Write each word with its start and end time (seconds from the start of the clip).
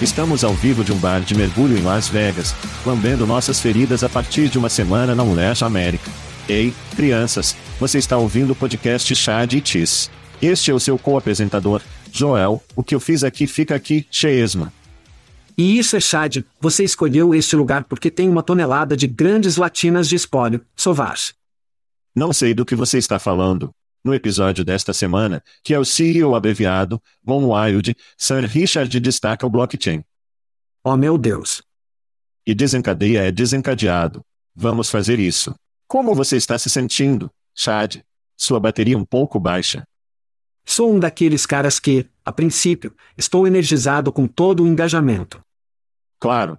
Estamos 0.00 0.44
ao 0.44 0.54
vivo 0.54 0.84
de 0.84 0.92
um 0.92 0.96
bar 0.96 1.22
de 1.22 1.34
mergulho 1.34 1.76
em 1.76 1.82
Las 1.82 2.06
Vegas, 2.08 2.54
lambendo 2.86 3.26
nossas 3.26 3.58
feridas 3.58 4.04
a 4.04 4.08
partir 4.08 4.48
de 4.48 4.56
uma 4.56 4.68
semana 4.68 5.12
na 5.12 5.24
Leste 5.24 5.64
América. 5.64 6.08
Ei, 6.48 6.72
crianças, 6.94 7.56
você 7.80 7.98
está 7.98 8.16
ouvindo 8.16 8.52
o 8.52 8.54
podcast 8.54 9.12
Chad 9.16 9.54
e 9.54 9.60
Tis. 9.60 10.08
Este 10.40 10.70
é 10.70 10.74
o 10.74 10.78
seu 10.78 10.96
co-apresentador, 10.96 11.82
Joel. 12.12 12.62
O 12.76 12.84
que 12.84 12.94
eu 12.94 13.00
fiz 13.00 13.24
aqui 13.24 13.48
fica 13.48 13.74
aqui, 13.74 14.06
Cheesma. 14.08 14.72
E 15.56 15.76
isso 15.80 15.96
é 15.96 16.00
Chad, 16.00 16.44
você 16.60 16.84
escolheu 16.84 17.34
este 17.34 17.56
lugar 17.56 17.82
porque 17.82 18.08
tem 18.08 18.28
uma 18.28 18.44
tonelada 18.44 18.96
de 18.96 19.08
grandes 19.08 19.56
latinas 19.56 20.08
de 20.08 20.14
espólio, 20.14 20.64
Sovaz. 20.76 21.34
Não 22.14 22.32
sei 22.32 22.54
do 22.54 22.64
que 22.64 22.76
você 22.76 22.98
está 22.98 23.18
falando. 23.18 23.70
No 24.08 24.14
episódio 24.14 24.64
desta 24.64 24.94
semana, 24.94 25.44
que 25.62 25.74
é 25.74 25.78
o 25.78 25.84
CEO 25.84 26.34
abreviado, 26.34 26.98
Von 27.22 27.52
Wild, 27.52 27.94
Sir 28.16 28.42
Richard 28.46 28.98
destaca 29.00 29.46
o 29.46 29.50
blockchain. 29.50 30.02
Oh 30.82 30.96
meu 30.96 31.18
Deus. 31.18 31.62
E 32.46 32.54
desencadeia 32.54 33.24
é 33.24 33.30
desencadeado. 33.30 34.24
Vamos 34.54 34.88
fazer 34.88 35.18
isso. 35.18 35.54
Como 35.86 36.14
você 36.14 36.38
está 36.38 36.58
se 36.58 36.70
sentindo, 36.70 37.30
Chad? 37.54 37.96
Sua 38.34 38.58
bateria 38.58 38.96
um 38.96 39.04
pouco 39.04 39.38
baixa. 39.38 39.86
Sou 40.64 40.90
um 40.90 40.98
daqueles 40.98 41.44
caras 41.44 41.78
que, 41.78 42.08
a 42.24 42.32
princípio, 42.32 42.96
estou 43.14 43.46
energizado 43.46 44.10
com 44.10 44.26
todo 44.26 44.62
o 44.62 44.66
engajamento. 44.66 45.38
Claro. 46.18 46.58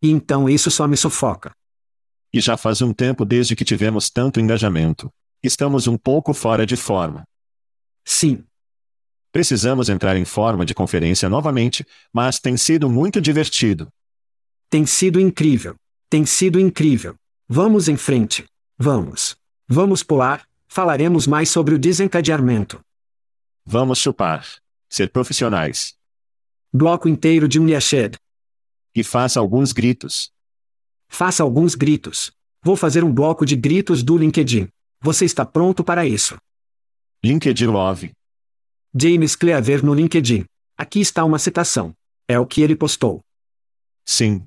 E 0.00 0.08
então 0.08 0.48
isso 0.48 0.70
só 0.70 0.86
me 0.86 0.96
sufoca. 0.96 1.50
E 2.32 2.40
já 2.40 2.56
faz 2.56 2.80
um 2.80 2.92
tempo 2.92 3.24
desde 3.24 3.56
que 3.56 3.64
tivemos 3.64 4.08
tanto 4.08 4.38
engajamento. 4.38 5.12
Estamos 5.42 5.86
um 5.86 5.96
pouco 5.96 6.34
fora 6.34 6.66
de 6.66 6.76
forma. 6.76 7.24
Sim. 8.04 8.44
Precisamos 9.32 9.88
entrar 9.88 10.16
em 10.16 10.24
forma 10.24 10.66
de 10.66 10.74
conferência 10.74 11.30
novamente, 11.30 11.86
mas 12.12 12.38
tem 12.38 12.58
sido 12.58 12.90
muito 12.90 13.22
divertido. 13.22 13.88
Tem 14.68 14.84
sido 14.84 15.18
incrível. 15.18 15.76
Tem 16.10 16.26
sido 16.26 16.60
incrível. 16.60 17.14
Vamos 17.48 17.88
em 17.88 17.96
frente. 17.96 18.44
Vamos. 18.76 19.36
Vamos 19.66 20.02
pular, 20.02 20.46
falaremos 20.68 21.26
mais 21.26 21.48
sobre 21.48 21.74
o 21.74 21.78
desencadeamento. 21.78 22.80
Vamos 23.64 23.98
chupar. 23.98 24.46
Ser 24.90 25.10
profissionais. 25.10 25.94
Bloco 26.72 27.08
inteiro 27.08 27.48
de 27.48 27.58
um 27.58 27.66
Yashed. 27.68 28.18
E 28.94 29.02
faça 29.02 29.40
alguns 29.40 29.72
gritos. 29.72 30.30
Faça 31.08 31.42
alguns 31.42 31.74
gritos. 31.74 32.30
Vou 32.62 32.76
fazer 32.76 33.02
um 33.04 33.12
bloco 33.12 33.46
de 33.46 33.56
gritos 33.56 34.02
do 34.02 34.18
LinkedIn. 34.18 34.68
Você 35.02 35.24
está 35.24 35.46
pronto 35.46 35.82
para 35.82 36.04
isso? 36.06 36.36
LinkedIn 37.24 37.66
Love. 37.66 38.10
James 38.94 39.34
Cleaver 39.34 39.82
no 39.82 39.94
LinkedIn. 39.94 40.44
Aqui 40.76 41.00
está 41.00 41.24
uma 41.24 41.38
citação. 41.38 41.94
É 42.28 42.38
o 42.38 42.44
que 42.44 42.60
ele 42.60 42.76
postou. 42.76 43.20
Sim. 44.04 44.42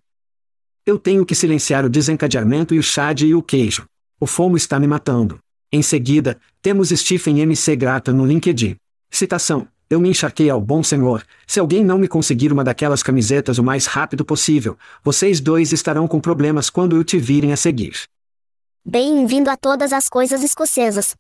Eu 0.85 0.99
tenho 0.99 1.25
que 1.25 1.33
silenciar 1.33 1.83
o 1.83 1.89
desencadeamento 1.89 2.75
e 2.75 2.77
o 2.77 2.83
chad 2.83 3.21
e 3.21 3.33
o 3.33 3.41
queijo. 3.41 3.85
O 4.19 4.27
fomo 4.27 4.55
está 4.55 4.79
me 4.79 4.85
matando. 4.85 5.39
Em 5.71 5.81
seguida, 5.81 6.39
temos 6.61 6.89
Stephen 6.89 7.39
MC 7.39 7.75
Grata 7.75 8.13
no 8.13 8.23
LinkedIn. 8.23 8.75
Citação. 9.09 9.67
Eu 9.89 9.99
me 9.99 10.09
encharquei 10.09 10.51
ao 10.51 10.61
bom 10.61 10.83
senhor. 10.83 11.25
Se 11.47 11.59
alguém 11.59 11.83
não 11.83 11.97
me 11.97 12.07
conseguir 12.07 12.53
uma 12.53 12.63
daquelas 12.63 13.01
camisetas 13.01 13.57
o 13.57 13.63
mais 13.63 13.87
rápido 13.87 14.23
possível, 14.23 14.77
vocês 15.03 15.39
dois 15.39 15.73
estarão 15.73 16.07
com 16.07 16.19
problemas 16.19 16.69
quando 16.69 16.95
eu 16.95 17.03
te 17.03 17.17
virem 17.17 17.51
a 17.53 17.57
seguir. 17.57 18.07
Bem-vindo 18.85 19.49
a 19.49 19.55
todas 19.55 19.93
as 19.93 20.09
coisas 20.09 20.43
escocesas. 20.43 21.15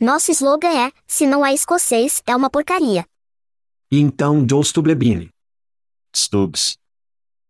Nosso 0.00 0.30
slogan 0.30 0.86
é: 0.86 0.90
se 1.06 1.26
não 1.26 1.44
é 1.44 1.52
escocês, 1.52 2.22
é 2.26 2.34
uma 2.34 2.48
porcaria. 2.48 3.04
Então 3.92 4.46
Joe 4.48 4.64
Stublebini. 4.64 5.28
Stubbs. 6.14 6.78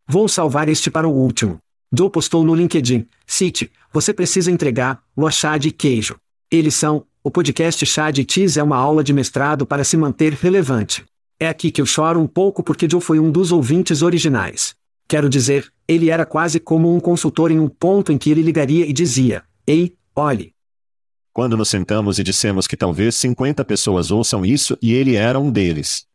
Vou 0.09 0.29
salvar 0.29 0.69
este 0.69 0.91
para 0.91 1.07
o 1.07 1.13
último. 1.13 1.59
Joe 1.97 2.11
postou 2.11 2.43
no 2.43 2.57
LinkedIn: 2.57 3.07
Cite, 3.25 3.71
você 3.93 4.13
precisa 4.13 4.51
entregar 4.51 5.01
o 5.15 5.31
chá 5.31 5.57
de 5.57 5.71
queijo. 5.71 6.17
Eles 6.51 6.75
são, 6.75 7.07
o 7.23 7.31
podcast 7.31 7.87
Chá 7.87 8.11
de 8.11 8.27
Cheese 8.29 8.59
é 8.59 8.63
uma 8.65 8.77
aula 8.77 9.05
de 9.05 9.13
mestrado 9.13 9.65
para 9.65 9.85
se 9.85 9.97
manter 9.97 10.33
relevante. 10.33 11.05
É 11.39 11.49
aqui 11.49 11.71
que 11.71 11.81
eu 11.81 11.87
choro 11.87 12.19
um 12.19 12.27
pouco 12.27 12.65
porque 12.65 12.91
Joe 12.91 13.01
foi 13.01 13.21
um 13.21 13.31
dos 13.31 13.53
ouvintes 13.53 14.03
originais. 14.03 14.75
Quero 15.09 15.29
dizer, 15.29 15.73
ele 15.87 16.11
era 16.11 16.27
quase 16.27 16.59
como 16.59 16.95
um 16.95 16.99
consultor 16.99 17.51
em 17.51 17.61
um 17.61 17.69
ponto 17.69 18.11
em 18.11 18.19
que 18.19 18.31
ele 18.31 18.43
ligaria 18.43 18.85
e 18.87 18.93
dizia: 18.93 19.45
Ei, 19.67 19.97
olhe. 20.15 20.53
Quando 21.33 21.57
nos 21.57 21.69
sentamos 21.69 22.19
e 22.19 22.25
dissemos 22.25 22.67
que 22.67 22.77
talvez 22.77 23.15
50 23.15 23.65
pessoas 23.65 24.11
ouçam 24.11 24.45
isso 24.45 24.77
e 24.81 24.95
ele 24.95 25.15
era 25.15 25.39
um 25.39 25.51
deles. 25.51 26.07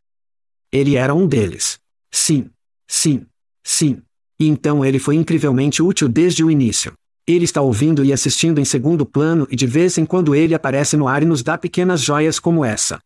Ele 0.72 0.96
era 0.96 1.14
um 1.14 1.28
deles. 1.28 1.80
Sim. 2.12 2.50
Sim. 2.88 3.26
Sim. 3.64 4.02
E 4.40 4.48
então 4.48 4.84
ele 4.84 5.00
foi 5.00 5.16
incrivelmente 5.16 5.82
útil 5.82 6.10
desde 6.10 6.44
o 6.44 6.50
início. 6.50 6.94
Ele 7.28 7.46
está 7.46 7.62
ouvindo 7.62 8.04
e 8.04 8.12
assistindo 8.12 8.60
em 8.60 8.66
segundo 8.66 9.06
plano 9.06 9.48
e 9.52 9.56
de 9.56 9.68
vez 9.68 9.98
em 9.98 10.06
quando 10.06 10.34
ele 10.34 10.56
aparece 10.56 10.98
no 10.98 11.08
ar 11.08 11.22
e 11.22 11.26
nos 11.26 11.44
dá 11.44 11.58
pequenas 11.58 12.02
joias 12.02 12.40
como 12.40 12.66
essa. 12.66 13.00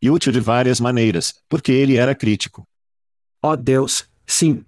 E 0.00 0.10
útil 0.10 0.32
de 0.32 0.40
várias 0.40 0.80
maneiras, 0.80 1.34
porque 1.48 1.70
ele 1.70 1.96
era 1.96 2.14
crítico. 2.14 2.64
Oh 3.42 3.56
Deus, 3.56 4.08
sim. 4.26 4.64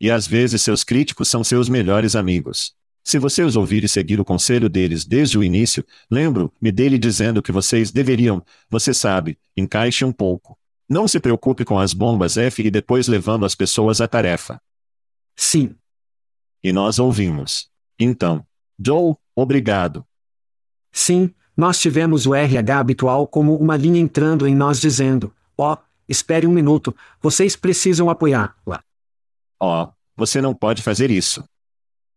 E 0.00 0.10
às 0.10 0.26
vezes 0.26 0.62
seus 0.62 0.84
críticos 0.84 1.28
são 1.28 1.42
seus 1.42 1.68
melhores 1.68 2.14
amigos. 2.14 2.74
Se 3.02 3.18
você 3.18 3.42
os 3.42 3.56
ouvir 3.56 3.84
e 3.84 3.88
seguir 3.88 4.20
o 4.20 4.24
conselho 4.24 4.68
deles 4.68 5.04
desde 5.04 5.38
o 5.38 5.42
início, 5.42 5.84
lembro-me 6.10 6.70
dele 6.70 6.98
dizendo 6.98 7.42
que 7.42 7.50
vocês 7.50 7.90
deveriam, 7.90 8.44
você 8.68 8.92
sabe, 8.92 9.38
encaixe 9.56 10.04
um 10.04 10.12
pouco. 10.12 10.58
Não 10.88 11.08
se 11.08 11.18
preocupe 11.18 11.64
com 11.64 11.78
as 11.78 11.92
bombas 11.94 12.36
F 12.36 12.62
e 12.62 12.70
depois 12.70 13.08
levando 13.08 13.46
as 13.46 13.54
pessoas 13.54 14.00
à 14.00 14.06
tarefa. 14.06 14.60
Sim. 15.34 15.74
E 16.62 16.72
nós 16.72 16.98
ouvimos. 16.98 17.70
Então, 17.98 18.46
Joe, 18.78 19.14
obrigado. 19.34 20.04
Sim, 20.92 21.34
nós 21.56 21.78
tivemos 21.80 22.26
o 22.26 22.34
RH 22.34 22.78
habitual 22.78 23.26
como 23.26 23.56
uma 23.56 23.76
linha 23.76 24.00
entrando 24.00 24.46
em 24.46 24.54
nós 24.54 24.80
dizendo: 24.80 25.34
ó, 25.56 25.74
oh, 25.74 25.78
espere 26.08 26.46
um 26.46 26.52
minuto, 26.52 26.94
vocês 27.20 27.56
precisam 27.56 28.08
apoiá-la. 28.08 28.84
Ó, 29.60 29.84
oh, 29.84 29.92
você 30.16 30.40
não 30.40 30.54
pode 30.54 30.82
fazer 30.82 31.10
isso. 31.10 31.44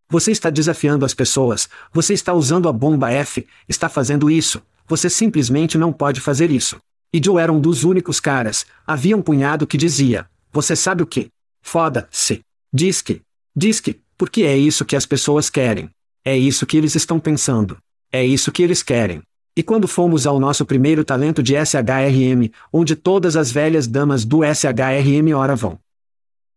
Você 0.08 0.30
está 0.30 0.50
desafiando 0.50 1.04
as 1.04 1.14
pessoas, 1.14 1.68
você 1.92 2.12
está 2.12 2.32
usando 2.34 2.68
a 2.68 2.72
bomba 2.72 3.10
F, 3.10 3.46
está 3.68 3.88
fazendo 3.88 4.30
isso, 4.30 4.62
você 4.86 5.08
simplesmente 5.08 5.78
não 5.78 5.92
pode 5.92 6.20
fazer 6.20 6.50
isso. 6.50 6.78
E 7.12 7.20
Joe 7.22 7.40
era 7.40 7.52
um 7.52 7.60
dos 7.60 7.84
únicos 7.84 8.20
caras, 8.20 8.66
havia 8.86 9.16
um 9.16 9.22
punhado 9.22 9.66
que 9.66 9.76
dizia: 9.76 10.28
Você 10.52 10.76
sabe 10.76 11.02
o 11.02 11.06
que? 11.06 11.28
Foda-se. 11.62 12.40
Diz 12.72 13.02
que. 13.02 13.22
Diz 13.54 13.80
que, 13.80 14.00
porque 14.16 14.42
é 14.42 14.56
isso 14.56 14.84
que 14.84 14.96
as 14.96 15.06
pessoas 15.06 15.50
querem. 15.50 15.90
É 16.24 16.36
isso 16.36 16.66
que 16.66 16.76
eles 16.76 16.94
estão 16.94 17.18
pensando. 17.18 17.76
É 18.10 18.24
isso 18.24 18.52
que 18.52 18.62
eles 18.62 18.82
querem. 18.82 19.22
E 19.56 19.62
quando 19.62 19.86
fomos 19.86 20.26
ao 20.26 20.40
nosso 20.40 20.64
primeiro 20.64 21.04
talento 21.04 21.42
de 21.42 21.54
SHRM, 21.54 22.50
onde 22.72 22.96
todas 22.96 23.36
as 23.36 23.52
velhas 23.52 23.86
damas 23.86 24.24
do 24.24 24.40
SHRM 24.42 25.34
ora 25.34 25.54
vão. 25.54 25.78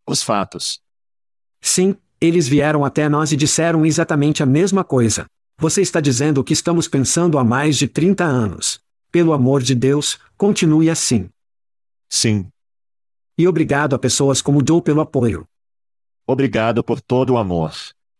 Os 0.07 0.21
fatos. 0.21 0.79
Sim, 1.59 1.95
eles 2.21 2.47
vieram 2.47 2.85
até 2.85 3.09
nós 3.09 3.31
e 3.31 3.35
disseram 3.35 3.85
exatamente 3.85 4.43
a 4.43 4.45
mesma 4.45 4.83
coisa. 4.83 5.25
Você 5.57 5.81
está 5.81 5.99
dizendo 5.99 6.39
o 6.39 6.43
que 6.43 6.53
estamos 6.53 6.87
pensando 6.87 7.39
há 7.39 7.43
mais 7.43 7.77
de 7.77 7.87
30 7.87 8.23
anos. 8.23 8.79
Pelo 9.11 9.33
amor 9.33 9.63
de 9.63 9.73
Deus, 9.73 10.19
continue 10.37 10.89
assim. 10.89 11.29
Sim. 12.09 12.47
E 13.37 13.47
obrigado 13.47 13.95
a 13.95 13.99
pessoas 13.99 14.41
como 14.41 14.63
Joe 14.65 14.81
pelo 14.81 15.01
apoio. 15.01 15.47
Obrigado 16.27 16.83
por 16.83 17.01
todo 17.01 17.33
o 17.33 17.37
amor. 17.37 17.73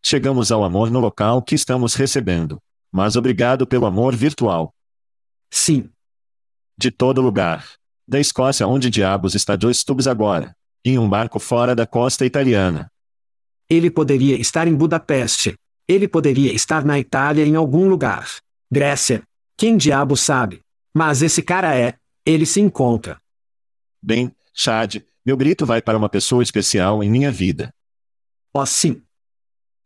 Chegamos 0.04 0.52
ao 0.52 0.64
amor 0.64 0.90
no 0.90 1.00
local 1.00 1.42
que 1.42 1.56
estamos 1.56 1.94
recebendo. 1.94 2.60
Mas 2.92 3.16
obrigado 3.16 3.68
pelo 3.68 3.86
amor 3.86 4.16
virtual. 4.16 4.74
Sim. 5.52 5.90
De 6.78 6.90
todo 6.90 7.22
lugar. 7.22 7.68
Da 8.08 8.20
Escócia, 8.20 8.68
onde 8.68 8.90
diabos 8.90 9.36
está 9.36 9.58
Joe 9.60 9.74
Stubbs 9.74 10.08
agora? 10.08 10.56
Em 10.88 11.00
um 11.00 11.10
barco 11.10 11.40
fora 11.40 11.74
da 11.74 11.88
costa 11.88 12.28
italiana. 12.28 12.92
Ele 13.68 13.90
poderia 13.90 14.40
estar 14.40 14.68
em 14.68 14.76
Budapeste. 14.76 15.56
Ele 15.88 16.08
poderia 16.08 16.54
estar 16.54 16.86
na 16.86 17.00
Itália 17.00 17.44
em 17.44 17.56
algum 17.56 17.90
lugar. 17.90 18.30
Grécia. 18.72 19.24
Quem 19.58 19.78
diabo 19.78 20.16
sabe? 20.16 20.62
Mas 20.94 21.24
esse 21.24 21.42
cara 21.42 21.76
é. 21.76 21.96
Ele 22.24 22.46
se 22.46 22.62
encontra. 22.62 23.20
Bem, 24.00 24.32
Chad, 24.54 24.98
meu 25.26 25.36
grito 25.36 25.66
vai 25.66 25.82
para 25.82 25.98
uma 25.98 26.08
pessoa 26.08 26.44
especial 26.44 27.04
em 27.04 27.10
minha 27.10 27.32
vida. 27.32 27.74
Oh, 28.54 28.64
sim. 28.64 29.02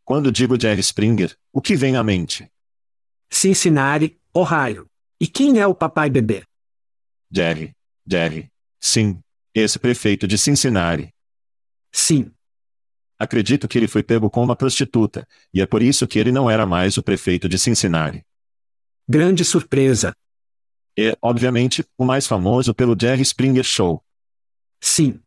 Quando 0.04 0.30
digo 0.30 0.60
Jerry 0.60 0.80
Springer, 0.80 1.34
o 1.50 1.62
que 1.62 1.76
vem 1.76 1.96
à 1.96 2.04
mente? 2.04 2.46
Cincinnati, 3.30 4.20
Ohio. 4.34 4.86
E 5.18 5.26
quem 5.26 5.60
é 5.60 5.66
o 5.66 5.74
papai 5.74 6.10
bebê? 6.10 6.44
Jerry. 7.30 7.72
Jerry. 8.06 8.50
Sim. 8.78 9.18
Esse 9.54 9.78
prefeito 9.78 10.28
de 10.28 10.38
Cincinnati. 10.38 11.12
Sim. 11.90 12.30
Acredito 13.18 13.66
que 13.66 13.76
ele 13.76 13.88
foi 13.88 14.02
pego 14.02 14.30
com 14.30 14.42
uma 14.42 14.56
prostituta, 14.56 15.26
e 15.52 15.60
é 15.60 15.66
por 15.66 15.82
isso 15.82 16.06
que 16.06 16.18
ele 16.18 16.32
não 16.32 16.48
era 16.48 16.64
mais 16.64 16.96
o 16.96 17.02
prefeito 17.02 17.48
de 17.48 17.58
Cincinnati. 17.58 18.24
Grande 19.08 19.44
surpresa. 19.44 20.14
E, 20.96 21.16
obviamente, 21.20 21.84
o 21.98 22.04
mais 22.04 22.26
famoso 22.26 22.72
pelo 22.72 22.96
Jerry 22.98 23.22
Springer 23.22 23.64
Show. 23.64 24.02
Sim. 24.80 25.20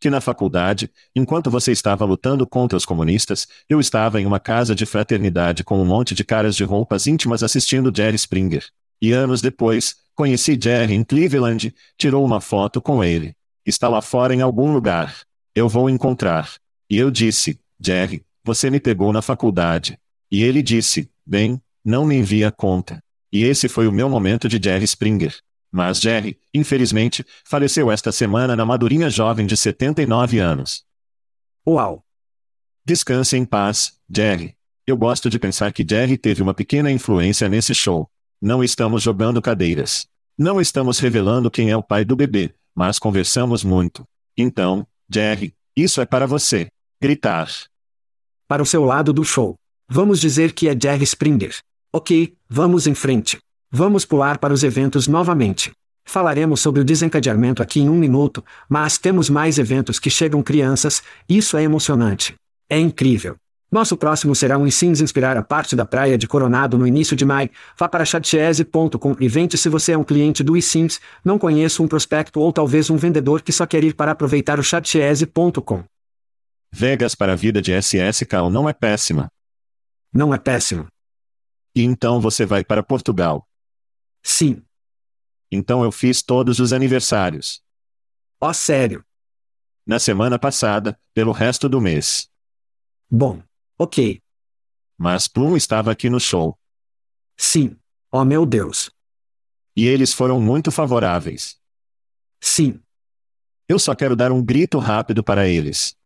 Que 0.00 0.08
na 0.08 0.20
faculdade, 0.20 0.90
enquanto 1.14 1.50
você 1.50 1.72
estava 1.72 2.04
lutando 2.04 2.46
contra 2.46 2.76
os 2.76 2.86
comunistas, 2.86 3.46
eu 3.68 3.78
estava 3.80 4.20
em 4.20 4.26
uma 4.26 4.40
casa 4.40 4.74
de 4.74 4.86
fraternidade 4.86 5.64
com 5.64 5.80
um 5.80 5.84
monte 5.84 6.14
de 6.14 6.24
caras 6.24 6.56
de 6.56 6.64
roupas 6.64 7.06
íntimas 7.06 7.42
assistindo 7.42 7.92
Jerry 7.94 8.16
Springer. 8.16 8.64
E 9.02 9.10
anos 9.10 9.42
depois, 9.42 9.96
conheci 10.14 10.56
Jerry 10.62 10.94
em 10.94 11.02
Cleveland, 11.02 11.74
tirou 11.98 12.24
uma 12.24 12.40
foto 12.40 12.80
com 12.80 13.02
ele. 13.02 13.34
Está 13.66 13.88
lá 13.88 14.00
fora 14.00 14.32
em 14.32 14.40
algum 14.40 14.72
lugar. 14.72 15.22
Eu 15.52 15.68
vou 15.68 15.90
encontrar. 15.90 16.48
E 16.88 16.98
eu 16.98 17.10
disse, 17.10 17.58
Jerry, 17.84 18.24
você 18.44 18.70
me 18.70 18.78
pegou 18.78 19.12
na 19.12 19.20
faculdade. 19.20 19.98
E 20.30 20.44
ele 20.44 20.62
disse, 20.62 21.10
bem, 21.26 21.60
não 21.84 22.06
me 22.06 22.14
envia 22.14 22.46
a 22.46 22.52
conta. 22.52 23.02
E 23.32 23.42
esse 23.42 23.68
foi 23.68 23.88
o 23.88 23.92
meu 23.92 24.08
momento 24.08 24.48
de 24.48 24.60
Jerry 24.62 24.84
Springer. 24.84 25.36
Mas 25.68 25.98
Jerry, 25.98 26.38
infelizmente, 26.54 27.26
faleceu 27.44 27.90
esta 27.90 28.12
semana 28.12 28.54
na 28.54 28.64
madurinha 28.64 29.10
jovem 29.10 29.46
de 29.46 29.56
79 29.56 30.38
anos. 30.38 30.84
Uau! 31.66 32.04
Descanse 32.84 33.36
em 33.36 33.44
paz, 33.44 33.98
Jerry. 34.14 34.54
Eu 34.86 34.96
gosto 34.96 35.28
de 35.28 35.40
pensar 35.40 35.72
que 35.72 35.84
Jerry 35.88 36.16
teve 36.16 36.40
uma 36.40 36.54
pequena 36.54 36.90
influência 36.90 37.48
nesse 37.48 37.74
show. 37.74 38.08
Não 38.44 38.64
estamos 38.64 39.04
jogando 39.04 39.40
cadeiras. 39.40 40.04
Não 40.36 40.60
estamos 40.60 40.98
revelando 40.98 41.48
quem 41.48 41.70
é 41.70 41.76
o 41.76 41.82
pai 41.82 42.04
do 42.04 42.16
bebê, 42.16 42.52
mas 42.74 42.98
conversamos 42.98 43.62
muito. 43.62 44.02
Então, 44.36 44.84
Jerry, 45.08 45.54
isso 45.76 46.00
é 46.00 46.06
para 46.06 46.26
você. 46.26 46.66
Gritar. 47.00 47.48
Para 48.48 48.60
o 48.60 48.66
seu 48.66 48.82
lado 48.82 49.12
do 49.12 49.22
show. 49.22 49.54
Vamos 49.88 50.20
dizer 50.20 50.54
que 50.54 50.66
é 50.66 50.76
Jerry 50.76 51.04
Springer. 51.04 51.56
Ok, 51.92 52.36
vamos 52.48 52.88
em 52.88 52.96
frente. 52.96 53.38
Vamos 53.70 54.04
pular 54.04 54.38
para 54.38 54.52
os 54.52 54.64
eventos 54.64 55.06
novamente. 55.06 55.70
Falaremos 56.04 56.60
sobre 56.60 56.80
o 56.80 56.84
desencadeamento 56.84 57.62
aqui 57.62 57.78
em 57.78 57.88
um 57.88 57.94
minuto, 57.94 58.44
mas 58.68 58.98
temos 58.98 59.30
mais 59.30 59.56
eventos 59.56 60.00
que 60.00 60.10
chegam 60.10 60.42
crianças, 60.42 61.00
isso 61.28 61.56
é 61.56 61.62
emocionante. 61.62 62.34
É 62.68 62.76
incrível. 62.76 63.36
Nosso 63.72 63.96
próximo 63.96 64.34
será 64.34 64.58
um 64.58 64.66
Ensins 64.66 65.00
Inspirar 65.00 65.34
a 65.38 65.42
parte 65.42 65.74
da 65.74 65.86
praia 65.86 66.18
de 66.18 66.28
Coronado 66.28 66.76
no 66.76 66.86
início 66.86 67.16
de 67.16 67.24
maio. 67.24 67.48
Vá 67.74 67.88
para 67.88 68.04
chatchese.com 68.04 69.16
e 69.18 69.26
vente 69.28 69.56
se 69.56 69.70
você 69.70 69.92
é 69.92 69.98
um 69.98 70.04
cliente 70.04 70.44
do 70.44 70.54
eSIMS, 70.54 71.00
não 71.24 71.38
conheço 71.38 71.82
um 71.82 71.88
prospecto 71.88 72.38
ou 72.38 72.52
talvez 72.52 72.90
um 72.90 72.98
vendedor 72.98 73.40
que 73.40 73.50
só 73.50 73.66
quer 73.66 73.82
ir 73.82 73.94
para 73.94 74.10
aproveitar 74.10 74.60
o 74.60 74.62
chatchese.com. 74.62 75.84
Vegas 76.70 77.14
para 77.14 77.32
a 77.32 77.36
vida 77.36 77.62
de 77.62 77.72
SSK 77.72 78.50
não 78.52 78.68
é 78.68 78.74
péssima. 78.74 79.30
Não 80.12 80.34
é 80.34 80.38
péssimo. 80.38 80.86
E 81.74 81.82
então 81.82 82.20
você 82.20 82.44
vai 82.44 82.62
para 82.62 82.82
Portugal. 82.82 83.48
Sim. 84.22 84.62
Então 85.50 85.82
eu 85.82 85.90
fiz 85.90 86.22
todos 86.22 86.58
os 86.58 86.74
aniversários. 86.74 87.62
Ó, 88.38 88.50
oh, 88.50 88.54
sério? 88.54 89.02
Na 89.86 89.98
semana 89.98 90.38
passada, 90.38 90.98
pelo 91.14 91.32
resto 91.32 91.70
do 91.70 91.80
mês. 91.80 92.28
Bom. 93.10 93.42
Ok. 93.82 94.22
Mas 94.96 95.26
Plum 95.26 95.56
estava 95.56 95.90
aqui 95.90 96.08
no 96.08 96.20
show. 96.20 96.56
Sim. 97.36 97.76
Oh 98.12 98.24
meu 98.24 98.46
Deus. 98.46 98.92
E 99.76 99.88
eles 99.88 100.12
foram 100.12 100.40
muito 100.40 100.70
favoráveis. 100.70 101.58
Sim. 102.40 102.80
Eu 103.68 103.80
só 103.80 103.92
quero 103.96 104.14
dar 104.14 104.30
um 104.30 104.40
grito 104.40 104.78
rápido 104.78 105.24
para 105.24 105.48
eles. 105.48 105.96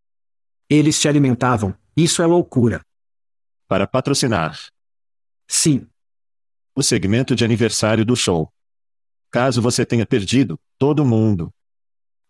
Eles 0.71 0.99
te 0.99 1.07
alimentavam, 1.07 1.77
isso 1.95 2.23
é 2.23 2.27
loucura. 2.27 2.81
Para 3.69 3.87
patrocinar. 3.87 4.59
Sim. 5.47 5.87
O 6.75 6.83
segmento 6.83 7.37
de 7.37 7.45
aniversário 7.45 8.07
do 8.07 8.17
show. 8.17 8.51
Caso 9.31 9.61
você 9.61 9.85
tenha 9.85 10.07
perdido, 10.07 10.59
todo 10.79 11.05
mundo. 11.05 11.53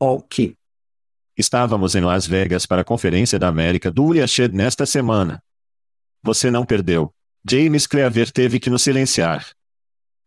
Ok. 0.00 0.56
Estávamos 1.36 1.94
em 1.94 2.00
Las 2.00 2.26
Vegas 2.26 2.64
para 2.64 2.80
a 2.80 2.84
Conferência 2.84 3.38
da 3.38 3.46
América 3.46 3.90
do 3.90 4.04
Uliashed 4.04 4.54
nesta 4.54 4.86
semana. 4.86 5.42
Você 6.22 6.50
não 6.50 6.64
perdeu. 6.64 7.12
James 7.46 7.86
Cleaver 7.86 8.32
teve 8.32 8.58
que 8.58 8.70
nos 8.70 8.80
silenciar. 8.80 9.46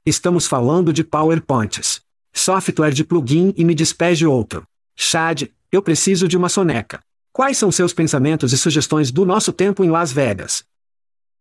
Estamos 0.06 0.46
falando 0.46 0.94
de 0.94 1.04
PowerPoints. 1.04 2.02
Software 2.32 2.94
de 2.94 3.04
plugin 3.04 3.56
e 3.58 3.66
me 3.66 3.74
despeje 3.74 4.28
outro. 4.28 4.68
Chad, 4.96 5.48
eu 5.72 5.82
preciso 5.82 6.28
de 6.28 6.38
uma 6.38 6.48
soneca. 6.48 7.00
Quais 7.34 7.58
são 7.58 7.72
seus 7.72 7.92
pensamentos 7.92 8.54
e 8.54 8.58
sugestões 8.58 9.12
do 9.12 9.26
nosso 9.26 9.52
tempo 9.52 9.84
em 9.84 9.90
Las 9.90 10.12
Vegas? 10.12 10.64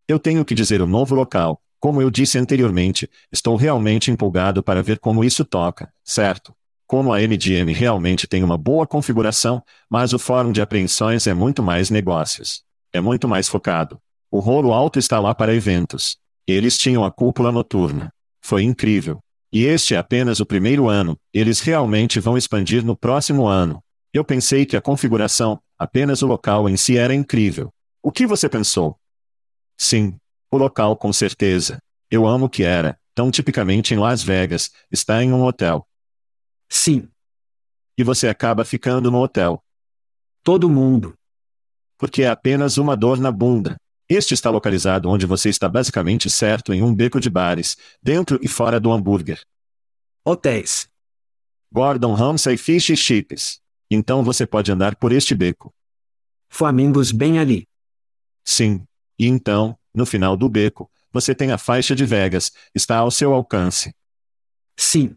Eu 0.08 0.18
tenho 0.18 0.46
que 0.46 0.54
dizer 0.54 0.80
o 0.80 0.86
novo 0.86 1.14
local. 1.14 1.60
Como 1.78 2.00
eu 2.00 2.10
disse 2.10 2.38
anteriormente, 2.38 3.08
estou 3.30 3.54
realmente 3.54 4.10
empolgado 4.10 4.62
para 4.62 4.82
ver 4.82 4.98
como 4.98 5.22
isso 5.22 5.44
toca, 5.44 5.92
certo? 6.02 6.54
Como 6.88 7.12
a 7.12 7.18
MDM 7.18 7.70
realmente 7.74 8.26
tem 8.26 8.42
uma 8.42 8.56
boa 8.56 8.86
configuração, 8.86 9.62
mas 9.90 10.14
o 10.14 10.18
fórum 10.18 10.50
de 10.50 10.62
apreensões 10.62 11.26
é 11.26 11.34
muito 11.34 11.62
mais 11.62 11.90
negócios. 11.90 12.62
É 12.90 12.98
muito 12.98 13.28
mais 13.28 13.46
focado. 13.46 14.00
O 14.30 14.38
rolo 14.38 14.72
alto 14.72 14.98
está 14.98 15.20
lá 15.20 15.34
para 15.34 15.54
eventos. 15.54 16.16
Eles 16.46 16.78
tinham 16.78 17.04
a 17.04 17.10
cúpula 17.10 17.52
noturna. 17.52 18.10
Foi 18.40 18.62
incrível. 18.62 19.18
E 19.52 19.64
este 19.64 19.94
é 19.94 19.98
apenas 19.98 20.40
o 20.40 20.46
primeiro 20.46 20.88
ano, 20.88 21.14
eles 21.30 21.60
realmente 21.60 22.18
vão 22.20 22.38
expandir 22.38 22.82
no 22.82 22.96
próximo 22.96 23.46
ano. 23.46 23.84
Eu 24.10 24.24
pensei 24.24 24.64
que 24.64 24.76
a 24.76 24.80
configuração, 24.80 25.60
apenas 25.78 26.22
o 26.22 26.26
local 26.26 26.70
em 26.70 26.76
si 26.78 26.96
era 26.96 27.14
incrível. 27.14 27.70
O 28.02 28.10
que 28.10 28.26
você 28.26 28.48
pensou? 28.48 28.96
Sim. 29.76 30.16
O 30.50 30.56
local 30.56 30.96
com 30.96 31.12
certeza. 31.12 31.82
Eu 32.10 32.26
amo 32.26 32.46
o 32.46 32.48
que 32.48 32.62
era, 32.62 32.98
tão 33.14 33.30
tipicamente 33.30 33.92
em 33.92 33.98
Las 33.98 34.22
Vegas, 34.22 34.70
está 34.90 35.22
em 35.22 35.34
um 35.34 35.44
hotel. 35.44 35.87
Sim. 36.68 37.08
E 37.96 38.04
você 38.04 38.28
acaba 38.28 38.64
ficando 38.64 39.10
no 39.10 39.18
hotel. 39.18 39.62
Todo 40.42 40.68
mundo. 40.68 41.14
Porque 41.96 42.22
é 42.22 42.28
apenas 42.28 42.78
uma 42.78 42.96
dor 42.96 43.18
na 43.18 43.32
bunda. 43.32 43.76
Este 44.08 44.32
está 44.32 44.48
localizado 44.50 45.08
onde 45.08 45.26
você 45.26 45.48
está 45.48 45.68
basicamente 45.68 46.30
certo 46.30 46.72
em 46.72 46.82
um 46.82 46.94
beco 46.94 47.20
de 47.20 47.28
bares, 47.28 47.76
dentro 48.02 48.38
e 48.42 48.48
fora 48.48 48.80
do 48.80 48.90
hambúrguer. 48.90 49.42
Hotéis. 50.24 50.88
Gordon 51.70 52.14
Ramsay 52.14 52.56
Fish 52.56 52.90
e 52.90 52.96
Chips. 52.96 53.60
Então 53.90 54.22
você 54.22 54.46
pode 54.46 54.72
andar 54.72 54.96
por 54.96 55.12
este 55.12 55.34
beco. 55.34 55.74
Flamingos 56.48 57.12
bem 57.12 57.38
ali. 57.38 57.66
Sim. 58.44 58.86
E 59.18 59.26
então, 59.26 59.78
no 59.92 60.06
final 60.06 60.36
do 60.36 60.48
beco, 60.48 60.90
você 61.12 61.34
tem 61.34 61.52
a 61.52 61.58
faixa 61.58 61.94
de 61.94 62.06
Vegas, 62.06 62.52
está 62.74 62.98
ao 62.98 63.10
seu 63.10 63.34
alcance. 63.34 63.94
Sim. 64.76 65.16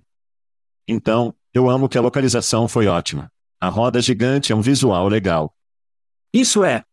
Então, 0.87 1.33
eu 1.53 1.69
amo 1.69 1.89
que 1.89 1.97
a 1.97 2.01
localização 2.01 2.67
foi 2.67 2.87
ótima. 2.87 3.31
A 3.59 3.67
roda 3.67 4.01
gigante 4.01 4.51
é 4.51 4.55
um 4.55 4.61
visual 4.61 5.07
legal. 5.07 5.53
Isso 6.33 6.63
é. 6.63 6.83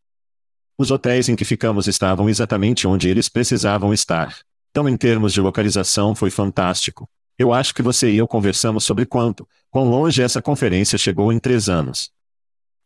Os 0.76 0.90
hotéis 0.90 1.28
em 1.28 1.36
que 1.36 1.44
ficamos 1.44 1.86
estavam 1.86 2.28
exatamente 2.28 2.86
onde 2.86 3.08
eles 3.08 3.28
precisavam 3.28 3.92
estar. 3.94 4.38
Então, 4.70 4.88
em 4.88 4.96
termos 4.96 5.32
de 5.32 5.40
localização, 5.40 6.14
foi 6.14 6.30
fantástico. 6.30 7.08
Eu 7.38 7.52
acho 7.52 7.74
que 7.74 7.82
você 7.82 8.10
e 8.10 8.16
eu 8.16 8.26
conversamos 8.26 8.84
sobre 8.84 9.06
quanto, 9.06 9.48
quão 9.70 9.88
longe 9.88 10.20
essa 10.20 10.42
conferência 10.42 10.98
chegou 10.98 11.32
em 11.32 11.38
três 11.38 11.68
anos. 11.68 12.10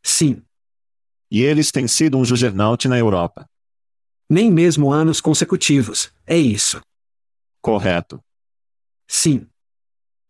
Sim. 0.03 0.43
E 1.31 1.43
eles 1.43 1.71
têm 1.71 1.89
sido 1.89 2.19
um 2.19 2.25
juggernaut 2.25 2.87
na 2.87 2.99
Europa. 2.99 3.49
Nem 4.29 4.51
mesmo 4.51 4.93
anos 4.93 5.21
consecutivos, 5.21 6.13
é 6.27 6.37
isso. 6.37 6.81
Correto. 7.63 8.23
Sim. 9.09 9.47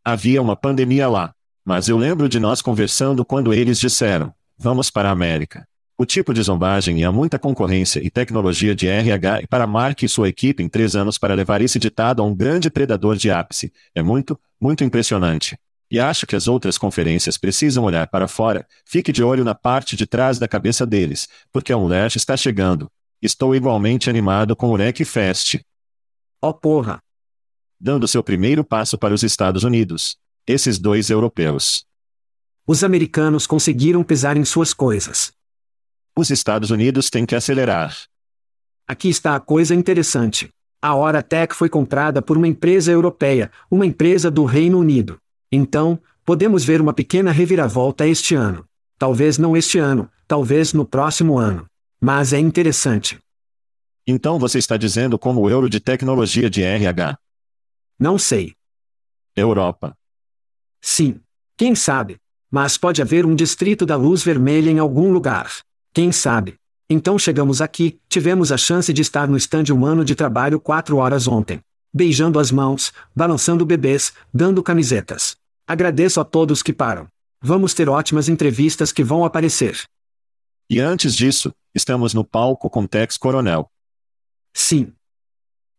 Havia 0.05 0.43
uma 0.43 0.57
pandemia 0.57 1.09
lá. 1.09 1.33
Mas 1.65 1.89
eu 1.89 1.97
lembro 1.97 2.29
de 2.29 2.41
nós 2.41 2.61
conversando 2.61 3.25
quando 3.25 3.55
eles 3.55 3.79
disseram: 3.79 4.35
vamos 4.59 4.91
para 4.91 5.09
a 5.09 5.13
América. 5.13 5.67
O 5.97 6.05
tipo 6.05 6.35
de 6.35 6.43
zombagem 6.43 6.99
e 7.01 7.05
há 7.05 7.13
muita 7.13 7.39
concorrência 7.39 8.01
e 8.05 8.11
tecnologia 8.11 8.75
de 8.75 8.89
RH 8.89 9.43
e 9.43 9.47
para 9.47 9.67
Mark 9.67 10.03
e 10.03 10.09
sua 10.09 10.29
equipe 10.29 10.61
em 10.61 10.69
três 10.69 10.97
anos 10.97 11.19
para 11.19 11.35
levar 11.35 11.61
esse 11.61 11.79
ditado 11.79 12.21
a 12.21 12.25
um 12.25 12.35
grande 12.35 12.69
predador 12.69 13.15
de 13.15 13.31
ápice. 13.31 13.73
É 13.95 14.03
muito, 14.03 14.37
muito 14.61 14.83
impressionante. 14.83 15.57
E 15.89 16.01
acho 16.01 16.27
que 16.27 16.35
as 16.35 16.49
outras 16.49 16.77
conferências 16.77 17.39
precisam 17.39 17.85
olhar 17.85 18.09
para 18.09 18.27
fora. 18.27 18.67
Fique 18.85 19.13
de 19.13 19.23
olho 19.23 19.45
na 19.45 19.55
parte 19.55 19.95
de 19.95 20.07
trás 20.07 20.39
da 20.39 20.49
cabeça 20.49 20.85
deles, 20.85 21.29
porque 21.53 21.73
a 21.73 21.77
Unleash 21.77 22.17
está 22.17 22.37
chegando. 22.37 22.91
Estou 23.21 23.55
igualmente 23.55 24.11
animado 24.11 24.57
com 24.57 24.71
o 24.71 24.77
Rec 24.77 25.05
Fest. 25.05 25.61
Oh 26.41 26.53
porra! 26.53 27.01
Dando 27.85 28.07
seu 28.07 28.23
primeiro 28.23 28.62
passo 28.62 28.97
para 28.97 29.12
os 29.12 29.25
Estados 29.25 29.65
Unidos. 29.65 30.17
Esses 30.47 30.79
dois 30.79 31.11
europeus. 31.11 31.85
Os 32.65 32.85
americanos 32.85 33.45
conseguiram 33.45 34.05
pisar 34.05 34.37
em 34.37 34.45
suas 34.45 34.73
coisas. 34.73 35.33
Os 36.17 36.31
Estados 36.31 36.71
Unidos 36.71 37.11
têm 37.11 37.27
que 37.27 37.35
acelerar. 37.35 37.93
Aqui 38.87 39.09
está 39.09 39.35
a 39.35 39.41
coisa 39.41 39.75
interessante. 39.75 40.49
A 40.81 40.95
Horatec 40.95 41.57
foi 41.57 41.69
comprada 41.69 42.23
por 42.23 42.39
uma 42.39 42.47
empresa 42.47 42.93
europeia, 42.93 43.51
uma 43.69 43.85
empresa 43.85 44.31
do 44.31 44.45
Reino 44.45 44.79
Unido. 44.79 45.19
Então, 45.51 45.99
podemos 46.25 46.65
ver 46.65 46.81
uma 46.81 46.93
pequena 46.93 47.33
reviravolta 47.33 48.07
este 48.07 48.37
ano. 48.37 48.65
Talvez 48.97 49.39
não 49.39 49.57
este 49.57 49.81
ano, 49.81 50.09
talvez 50.29 50.73
no 50.73 50.85
próximo 50.85 51.37
ano. 51.37 51.67
Mas 52.01 52.33
é 52.33 52.39
interessante. 52.39 53.19
Então 54.07 54.39
você 54.39 54.61
está 54.61 54.77
dizendo 54.77 55.19
como 55.19 55.41
o 55.41 55.51
euro 55.51 55.69
de 55.69 55.81
tecnologia 55.81 56.49
de 56.49 56.62
RH? 56.62 57.19
Não 58.03 58.19
sei. 58.19 58.57
Europa. 59.37 59.97
Sim. 60.81 61.21
Quem 61.57 61.77
sabe? 61.77 62.17
Mas 62.51 62.77
pode 62.77 63.01
haver 63.01 63.25
um 63.25 63.33
distrito 63.33 63.87
da 63.87 63.95
luz 63.95 64.25
vermelha 64.25 64.73
em 64.73 64.81
algum 64.81 65.13
lugar. 65.13 65.49
Quem 65.95 66.11
sabe? 66.11 66.57
Então 66.91 67.17
chegamos 67.17 67.61
aqui, 67.63 68.01
tivemos 68.09 68.51
a 68.51 68.57
chance 68.57 68.93
de 68.93 69.01
estar 69.01 69.29
no 69.29 69.37
estande 69.37 69.73
humano 69.73 70.05
de 70.05 70.17
trabalho 70.17 70.59
quatro 70.59 70.97
horas 70.97 71.29
ontem. 71.29 71.61
Beijando 71.95 72.41
as 72.41 72.51
mãos, 72.51 72.93
balançando 73.15 73.65
bebês, 73.65 74.13
dando 74.35 74.65
camisetas. 74.65 75.37
Agradeço 75.65 76.21
a 76.21 76.25
todos 76.25 76.61
que 76.61 76.73
param. 76.73 77.07
Vamos 77.41 77.73
ter 77.73 77.89
ótimas 77.89 78.29
entrevistas 78.29 78.91
que 78.91 79.05
vão 79.05 79.25
aparecer. 79.25 79.81
E 80.69 80.81
antes 80.81 81.15
disso, 81.15 81.55
estamos 81.73 82.15
no 82.15 82.25
palco 82.25 82.69
com 82.69 82.85
Tex 82.85 83.17
Coronel. 83.17 83.71
Sim. 84.53 84.93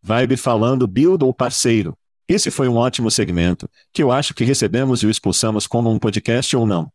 Vibe 0.02 0.38
falando 0.38 0.88
build 0.88 1.22
ou 1.26 1.34
parceiro. 1.34 1.94
Esse 2.28 2.50
foi 2.50 2.68
um 2.68 2.76
ótimo 2.76 3.12
segmento, 3.12 3.70
que 3.92 4.02
eu 4.02 4.12
acho 4.12 4.34
que 4.34 4.44
recebemos 4.44 5.04
e 5.04 5.08
o 5.08 5.10
expulsamos 5.10 5.68
como 5.68 5.92
um 5.92 6.00
podcast 6.00 6.56
ou 6.56 6.66
não. 6.66 6.92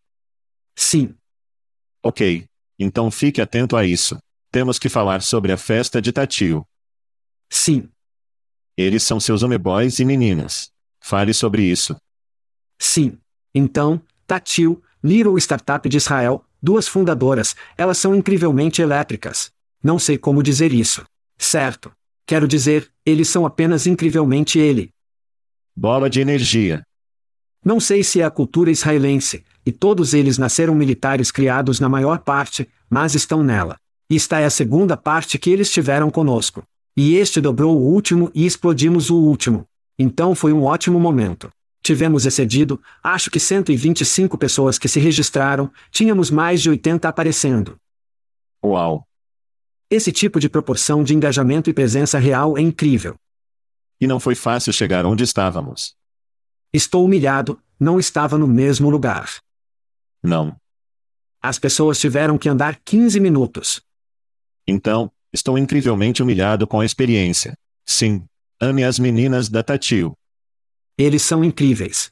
Sim. 0.74 1.14
Ok. 2.02 2.46
Então 2.78 3.10
fique 3.10 3.40
atento 3.40 3.76
a 3.76 3.84
isso. 3.84 4.18
Temos 4.50 4.78
que 4.78 4.88
falar 4.88 5.20
sobre 5.20 5.52
a 5.52 5.56
festa 5.56 6.00
de 6.00 6.12
Tatio. 6.12 6.66
Sim. 7.50 7.88
Eles 8.76 9.02
são 9.02 9.20
seus 9.20 9.42
homeboys 9.42 9.98
e 9.98 10.04
meninas. 10.04 10.70
Fale 11.00 11.34
sobre 11.34 11.62
isso. 11.62 11.96
Sim. 12.78 13.18
Então, 13.54 14.00
Tatil, 14.26 14.82
Little 15.02 15.36
Startup 15.38 15.86
de 15.88 15.96
Israel, 15.96 16.44
duas 16.62 16.88
fundadoras, 16.88 17.54
elas 17.76 17.98
são 17.98 18.14
incrivelmente 18.14 18.80
elétricas. 18.80 19.50
Não 19.82 19.98
sei 19.98 20.16
como 20.16 20.42
dizer 20.42 20.72
isso. 20.72 21.04
Certo. 21.36 21.92
Quero 22.24 22.46
dizer, 22.46 22.90
eles 23.04 23.28
são 23.28 23.44
apenas 23.44 23.86
incrivelmente 23.86 24.58
ele. 24.58 24.90
Bola 25.80 26.10
de 26.10 26.20
energia. 26.20 26.82
Não 27.64 27.78
sei 27.78 28.02
se 28.02 28.20
é 28.20 28.24
a 28.24 28.30
cultura 28.32 28.68
israelense, 28.68 29.44
e 29.64 29.70
todos 29.70 30.12
eles 30.12 30.36
nasceram 30.36 30.74
militares 30.74 31.30
criados 31.30 31.78
na 31.78 31.88
maior 31.88 32.18
parte, 32.18 32.68
mas 32.90 33.14
estão 33.14 33.44
nela. 33.44 33.76
E 34.10 34.16
esta 34.16 34.40
é 34.40 34.44
a 34.44 34.50
segunda 34.50 34.96
parte 34.96 35.38
que 35.38 35.50
eles 35.50 35.70
tiveram 35.70 36.10
conosco. 36.10 36.64
E 36.96 37.14
este 37.14 37.40
dobrou 37.40 37.76
o 37.76 37.80
último 37.80 38.28
e 38.34 38.44
explodimos 38.44 39.08
o 39.08 39.18
último. 39.18 39.66
Então 39.96 40.34
foi 40.34 40.52
um 40.52 40.64
ótimo 40.64 40.98
momento. 40.98 41.48
Tivemos 41.80 42.26
excedido, 42.26 42.82
acho 43.00 43.30
que 43.30 43.38
125 43.38 44.36
pessoas 44.36 44.80
que 44.80 44.88
se 44.88 44.98
registraram, 44.98 45.70
tínhamos 45.92 46.28
mais 46.28 46.60
de 46.60 46.70
80 46.70 47.08
aparecendo. 47.08 47.76
Uau! 48.64 49.04
Esse 49.88 50.10
tipo 50.10 50.40
de 50.40 50.48
proporção 50.48 51.04
de 51.04 51.14
engajamento 51.14 51.70
e 51.70 51.72
presença 51.72 52.18
real 52.18 52.58
é 52.58 52.62
incrível. 52.62 53.14
E 54.00 54.06
não 54.06 54.20
foi 54.20 54.34
fácil 54.34 54.72
chegar 54.72 55.04
onde 55.04 55.24
estávamos. 55.24 55.94
Estou 56.72 57.04
humilhado, 57.04 57.60
não 57.78 57.98
estava 57.98 58.36
no 58.36 58.46
mesmo 58.46 58.90
lugar. 58.90 59.40
Não. 60.22 60.56
As 61.40 61.58
pessoas 61.58 61.98
tiveram 61.98 62.36
que 62.36 62.48
andar 62.48 62.80
15 62.84 63.20
minutos. 63.20 63.80
Então, 64.66 65.10
estou 65.32 65.56
incrivelmente 65.56 66.22
humilhado 66.22 66.66
com 66.66 66.80
a 66.80 66.84
experiência. 66.84 67.54
Sim. 67.86 68.24
Ame 68.60 68.84
as 68.84 68.98
meninas 68.98 69.48
da 69.48 69.62
Tatil. 69.62 70.14
Eles 70.96 71.22
são 71.22 71.44
incríveis. 71.44 72.10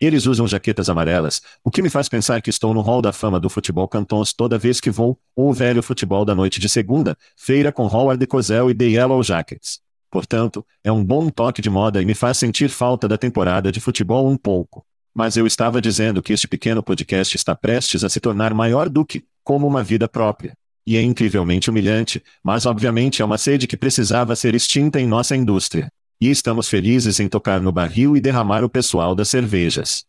Eles 0.00 0.26
usam 0.26 0.46
jaquetas 0.46 0.90
amarelas, 0.90 1.40
o 1.62 1.70
que 1.70 1.80
me 1.80 1.88
faz 1.88 2.08
pensar 2.08 2.42
que 2.42 2.50
estou 2.50 2.74
no 2.74 2.80
hall 2.80 3.00
da 3.00 3.12
fama 3.12 3.40
do 3.40 3.48
futebol 3.48 3.88
cantons 3.88 4.32
toda 4.32 4.58
vez 4.58 4.80
que 4.80 4.90
vou, 4.90 5.18
ou 5.34 5.48
o 5.48 5.52
velho 5.54 5.82
futebol 5.82 6.24
da 6.24 6.34
noite 6.34 6.60
de 6.60 6.68
segunda, 6.68 7.16
feira 7.36 7.72
com 7.72 7.86
Howard 7.86 8.26
Cosell 8.26 8.70
e 8.70 8.74
The 8.74 8.84
Yellow 8.84 9.22
Jackets. 9.22 9.80
Portanto, 10.14 10.64
é 10.84 10.92
um 10.92 11.04
bom 11.04 11.28
toque 11.28 11.60
de 11.60 11.68
moda 11.68 12.00
e 12.00 12.06
me 12.06 12.14
faz 12.14 12.38
sentir 12.38 12.68
falta 12.68 13.08
da 13.08 13.18
temporada 13.18 13.72
de 13.72 13.80
futebol 13.80 14.30
um 14.30 14.36
pouco. 14.36 14.86
Mas 15.12 15.36
eu 15.36 15.44
estava 15.44 15.80
dizendo 15.80 16.22
que 16.22 16.32
este 16.32 16.46
pequeno 16.46 16.84
podcast 16.84 17.34
está 17.34 17.52
prestes 17.52 18.04
a 18.04 18.08
se 18.08 18.20
tornar 18.20 18.54
maior 18.54 18.88
do 18.88 19.04
que, 19.04 19.24
como 19.42 19.66
uma 19.66 19.82
vida 19.82 20.06
própria. 20.06 20.56
E 20.86 20.96
é 20.96 21.02
incrivelmente 21.02 21.68
humilhante, 21.68 22.22
mas 22.44 22.64
obviamente 22.64 23.22
é 23.22 23.24
uma 23.24 23.36
sede 23.36 23.66
que 23.66 23.76
precisava 23.76 24.36
ser 24.36 24.54
extinta 24.54 25.00
em 25.00 25.06
nossa 25.08 25.34
indústria. 25.34 25.90
E 26.20 26.30
estamos 26.30 26.68
felizes 26.68 27.18
em 27.18 27.26
tocar 27.26 27.60
no 27.60 27.72
barril 27.72 28.16
e 28.16 28.20
derramar 28.20 28.62
o 28.62 28.70
pessoal 28.70 29.16
das 29.16 29.28
cervejas. 29.28 30.04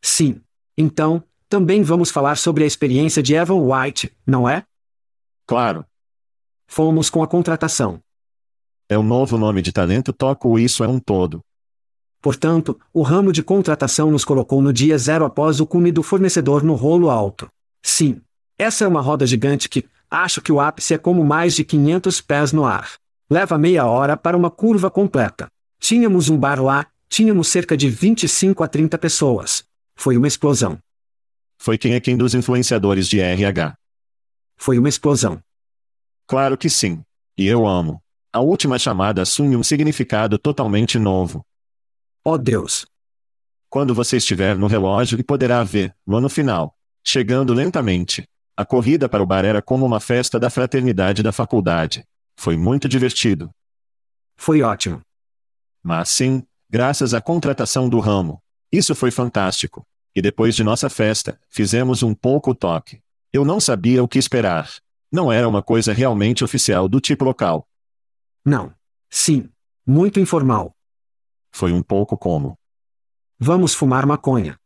Sim. 0.00 0.40
Então, 0.78 1.20
também 1.48 1.82
vamos 1.82 2.12
falar 2.12 2.36
sobre 2.36 2.62
a 2.62 2.66
experiência 2.68 3.20
de 3.20 3.34
Evan 3.34 3.56
White, 3.56 4.16
não 4.24 4.48
é? 4.48 4.62
Claro. 5.44 5.84
Fomos 6.68 7.10
com 7.10 7.24
a 7.24 7.26
contratação. 7.26 8.00
É 8.88 8.96
o 8.96 9.02
novo 9.02 9.36
nome 9.36 9.62
de 9.62 9.72
talento 9.72 10.12
toco 10.12 10.58
isso 10.58 10.84
é 10.84 10.88
um 10.88 11.00
todo. 11.00 11.40
Portanto, 12.22 12.78
o 12.92 13.02
ramo 13.02 13.32
de 13.32 13.42
contratação 13.42 14.10
nos 14.10 14.24
colocou 14.24 14.62
no 14.62 14.72
dia 14.72 14.96
zero 14.96 15.24
após 15.24 15.60
o 15.60 15.66
cume 15.66 15.90
do 15.90 16.02
fornecedor 16.02 16.62
no 16.62 16.74
rolo 16.74 17.10
alto. 17.10 17.48
Sim. 17.82 18.20
Essa 18.58 18.84
é 18.84 18.88
uma 18.88 19.00
roda 19.00 19.26
gigante 19.26 19.68
que, 19.68 19.84
acho 20.10 20.40
que 20.40 20.50
o 20.50 20.60
ápice 20.60 20.94
é 20.94 20.98
como 20.98 21.24
mais 21.24 21.54
de 21.54 21.64
500 21.64 22.20
pés 22.20 22.52
no 22.52 22.64
ar. 22.64 22.92
Leva 23.28 23.58
meia 23.58 23.86
hora 23.86 24.16
para 24.16 24.36
uma 24.36 24.50
curva 24.50 24.90
completa. 24.90 25.48
Tínhamos 25.78 26.28
um 26.28 26.38
bar 26.38 26.62
lá, 26.62 26.86
tínhamos 27.08 27.48
cerca 27.48 27.76
de 27.76 27.90
25 27.90 28.62
a 28.62 28.68
30 28.68 28.96
pessoas. 28.98 29.64
Foi 29.94 30.16
uma 30.16 30.28
explosão. 30.28 30.78
Foi 31.58 31.76
quem 31.76 31.94
é 31.94 32.00
quem 32.00 32.16
dos 32.16 32.34
influenciadores 32.34 33.08
de 33.08 33.20
RH. 33.20 33.74
Foi 34.56 34.78
uma 34.78 34.88
explosão. 34.88 35.40
Claro 36.26 36.56
que 36.56 36.70
sim. 36.70 37.02
E 37.36 37.46
eu 37.46 37.66
amo. 37.66 38.00
A 38.36 38.40
última 38.40 38.78
chamada 38.78 39.22
assume 39.22 39.56
um 39.56 39.62
significado 39.62 40.38
totalmente 40.38 40.98
novo. 40.98 41.42
Oh 42.22 42.36
Deus! 42.36 42.84
Quando 43.70 43.94
você 43.94 44.18
estiver 44.18 44.58
no 44.58 44.66
relógio 44.66 45.18
e 45.18 45.22
poderá 45.22 45.64
ver, 45.64 45.96
no 46.06 46.18
ano 46.18 46.28
final, 46.28 46.76
chegando 47.02 47.54
lentamente. 47.54 48.28
A 48.54 48.62
corrida 48.62 49.08
para 49.08 49.22
o 49.22 49.26
bar 49.26 49.46
era 49.46 49.62
como 49.62 49.86
uma 49.86 50.00
festa 50.00 50.38
da 50.38 50.50
fraternidade 50.50 51.22
da 51.22 51.32
faculdade. 51.32 52.04
Foi 52.36 52.58
muito 52.58 52.86
divertido. 52.90 53.48
Foi 54.36 54.60
ótimo. 54.60 55.00
Mas 55.82 56.10
sim, 56.10 56.42
graças 56.68 57.14
à 57.14 57.22
contratação 57.22 57.88
do 57.88 58.00
ramo. 58.00 58.38
Isso 58.70 58.94
foi 58.94 59.10
fantástico. 59.10 59.82
E 60.14 60.20
depois 60.20 60.54
de 60.54 60.62
nossa 60.62 60.90
festa, 60.90 61.40
fizemos 61.48 62.02
um 62.02 62.12
pouco 62.14 62.54
toque. 62.54 63.00
Eu 63.32 63.46
não 63.46 63.58
sabia 63.58 64.04
o 64.04 64.08
que 64.08 64.18
esperar. 64.18 64.70
Não 65.10 65.32
era 65.32 65.48
uma 65.48 65.62
coisa 65.62 65.94
realmente 65.94 66.44
oficial 66.44 66.86
do 66.86 67.00
tipo 67.00 67.24
local. 67.24 67.66
Não. 68.46 68.72
Sim. 69.10 69.48
Muito 69.84 70.20
informal. 70.20 70.72
Foi 71.50 71.72
um 71.72 71.82
pouco 71.82 72.16
como. 72.16 72.56
Vamos 73.40 73.74
fumar 73.74 74.06
maconha. 74.06 74.56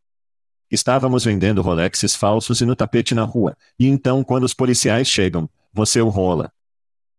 Estávamos 0.71 1.25
vendendo 1.25 1.63
Rolexes 1.63 2.15
falsos 2.15 2.61
e 2.61 2.67
no 2.67 2.77
tapete 2.77 3.15
na 3.15 3.23
rua, 3.25 3.57
e 3.79 3.87
então 3.87 4.23
quando 4.23 4.45
os 4.45 4.53
policiais 4.53 5.09
chegam, 5.09 5.49
você 5.73 6.03
o 6.03 6.11
rola. 6.11 6.53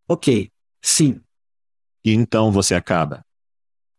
Ok. 0.08 0.52
Sim. 0.84 1.20
E 2.06 2.14
então 2.14 2.52
você 2.52 2.76
acaba. 2.76 3.26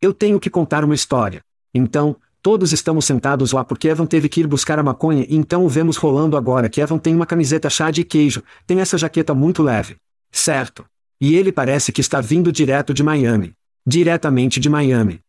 Eu 0.00 0.14
tenho 0.14 0.38
que 0.38 0.48
contar 0.48 0.84
uma 0.84 0.94
história. 0.94 1.42
Então, 1.74 2.16
todos 2.40 2.72
estamos 2.72 3.04
sentados 3.04 3.50
lá 3.50 3.64
porque 3.64 3.88
Evan 3.88 4.06
teve 4.06 4.28
que 4.28 4.40
ir 4.40 4.46
buscar 4.46 4.78
a 4.78 4.84
maconha 4.84 5.26
e 5.28 5.34
então 5.34 5.64
o 5.64 5.68
vemos 5.68 5.96
rolando 5.96 6.36
agora 6.36 6.68
que 6.68 6.80
Evan 6.80 6.98
tem 6.98 7.14
uma 7.14 7.26
camiseta 7.26 7.68
chá 7.68 7.90
de 7.90 8.04
queijo, 8.04 8.40
tem 8.68 8.78
essa 8.78 8.96
jaqueta 8.96 9.34
muito 9.34 9.64
leve. 9.64 9.96
Certo. 10.30 10.86
E 11.24 11.36
ele 11.36 11.52
parece 11.52 11.92
que 11.92 12.00
está 12.00 12.20
vindo 12.20 12.50
direto 12.50 12.92
de 12.92 13.00
Miami. 13.00 13.52
Diretamente 13.86 14.58
de 14.58 14.68
Miami. 14.68 15.20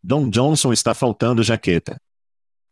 Don 0.00 0.30
Johnson 0.30 0.72
está 0.72 0.94
faltando 0.94 1.42
jaqueta. 1.42 1.96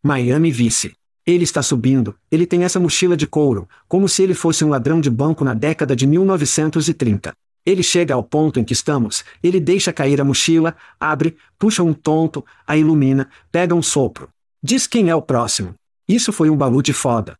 Miami 0.00 0.52
Vice. 0.52 0.94
Ele 1.26 1.42
está 1.42 1.60
subindo, 1.60 2.16
ele 2.30 2.46
tem 2.46 2.62
essa 2.62 2.78
mochila 2.78 3.16
de 3.16 3.26
couro, 3.26 3.68
como 3.88 4.08
se 4.08 4.22
ele 4.22 4.32
fosse 4.32 4.64
um 4.64 4.68
ladrão 4.68 5.00
de 5.00 5.10
banco 5.10 5.42
na 5.42 5.54
década 5.54 5.96
de 5.96 6.06
1930. 6.06 7.32
Ele 7.66 7.82
chega 7.82 8.14
ao 8.14 8.22
ponto 8.22 8.60
em 8.60 8.64
que 8.64 8.72
estamos, 8.72 9.24
ele 9.42 9.58
deixa 9.58 9.92
cair 9.92 10.20
a 10.20 10.24
mochila, 10.24 10.76
abre, 11.00 11.36
puxa 11.58 11.82
um 11.82 11.92
tonto, 11.92 12.46
a 12.64 12.76
ilumina, 12.76 13.28
pega 13.50 13.74
um 13.74 13.82
sopro. 13.82 14.28
Diz 14.62 14.86
quem 14.86 15.10
é 15.10 15.14
o 15.16 15.20
próximo. 15.20 15.74
Isso 16.06 16.32
foi 16.32 16.48
um 16.48 16.56
baú 16.56 16.80
de 16.80 16.92
foda. 16.92 17.36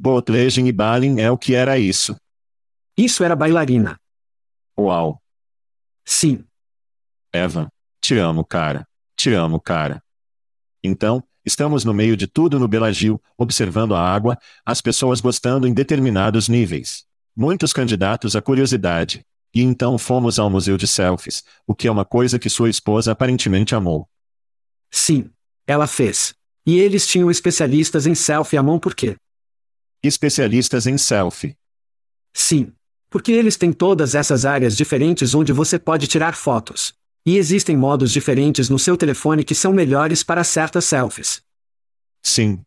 Botlegen 0.00 0.66
e 0.66 0.72
Balin 0.72 1.20
é 1.20 1.30
o 1.30 1.36
que 1.36 1.54
era 1.54 1.78
isso. 1.78 2.16
Isso 2.96 3.22
era 3.22 3.36
bailarina. 3.36 3.98
Uau. 4.78 5.20
Sim. 6.04 6.44
Evan. 7.32 7.68
Te 8.00 8.18
amo, 8.18 8.44
cara. 8.44 8.86
Te 9.16 9.32
amo, 9.32 9.60
cara. 9.60 10.02
Então, 10.82 11.22
estamos 11.44 11.84
no 11.84 11.94
meio 11.94 12.16
de 12.16 12.26
tudo 12.26 12.58
no 12.58 12.68
Belagil, 12.68 13.20
observando 13.38 13.94
a 13.94 14.00
água, 14.00 14.36
as 14.64 14.80
pessoas 14.80 15.20
gostando 15.20 15.66
em 15.66 15.72
determinados 15.72 16.48
níveis. 16.48 17.04
Muitos 17.34 17.72
candidatos 17.72 18.36
à 18.36 18.42
curiosidade. 18.42 19.24
E 19.54 19.62
então 19.62 19.96
fomos 19.96 20.38
ao 20.38 20.50
museu 20.50 20.76
de 20.76 20.86
selfies, 20.86 21.44
o 21.66 21.74
que 21.74 21.86
é 21.86 21.90
uma 21.90 22.04
coisa 22.04 22.38
que 22.38 22.50
sua 22.50 22.68
esposa 22.68 23.12
aparentemente 23.12 23.74
amou. 23.74 24.08
Sim, 24.90 25.30
ela 25.66 25.86
fez. 25.86 26.34
E 26.66 26.78
eles 26.78 27.06
tinham 27.06 27.30
especialistas 27.30 28.06
em 28.06 28.14
selfie 28.14 28.56
à 28.56 28.62
mão 28.62 28.80
por 28.80 28.94
quê? 28.94 29.16
Especialistas 30.02 30.86
em 30.86 30.98
selfie. 30.98 31.56
Sim. 32.32 32.72
Porque 33.14 33.30
eles 33.30 33.56
têm 33.56 33.72
todas 33.72 34.16
essas 34.16 34.44
áreas 34.44 34.76
diferentes 34.76 35.36
onde 35.36 35.52
você 35.52 35.78
pode 35.78 36.08
tirar 36.08 36.34
fotos. 36.34 36.92
E 37.24 37.36
existem 37.36 37.76
modos 37.76 38.10
diferentes 38.10 38.68
no 38.68 38.76
seu 38.76 38.96
telefone 38.96 39.44
que 39.44 39.54
são 39.54 39.72
melhores 39.72 40.24
para 40.24 40.42
certas 40.42 40.84
selfies. 40.84 41.40
Sim. 42.20 42.58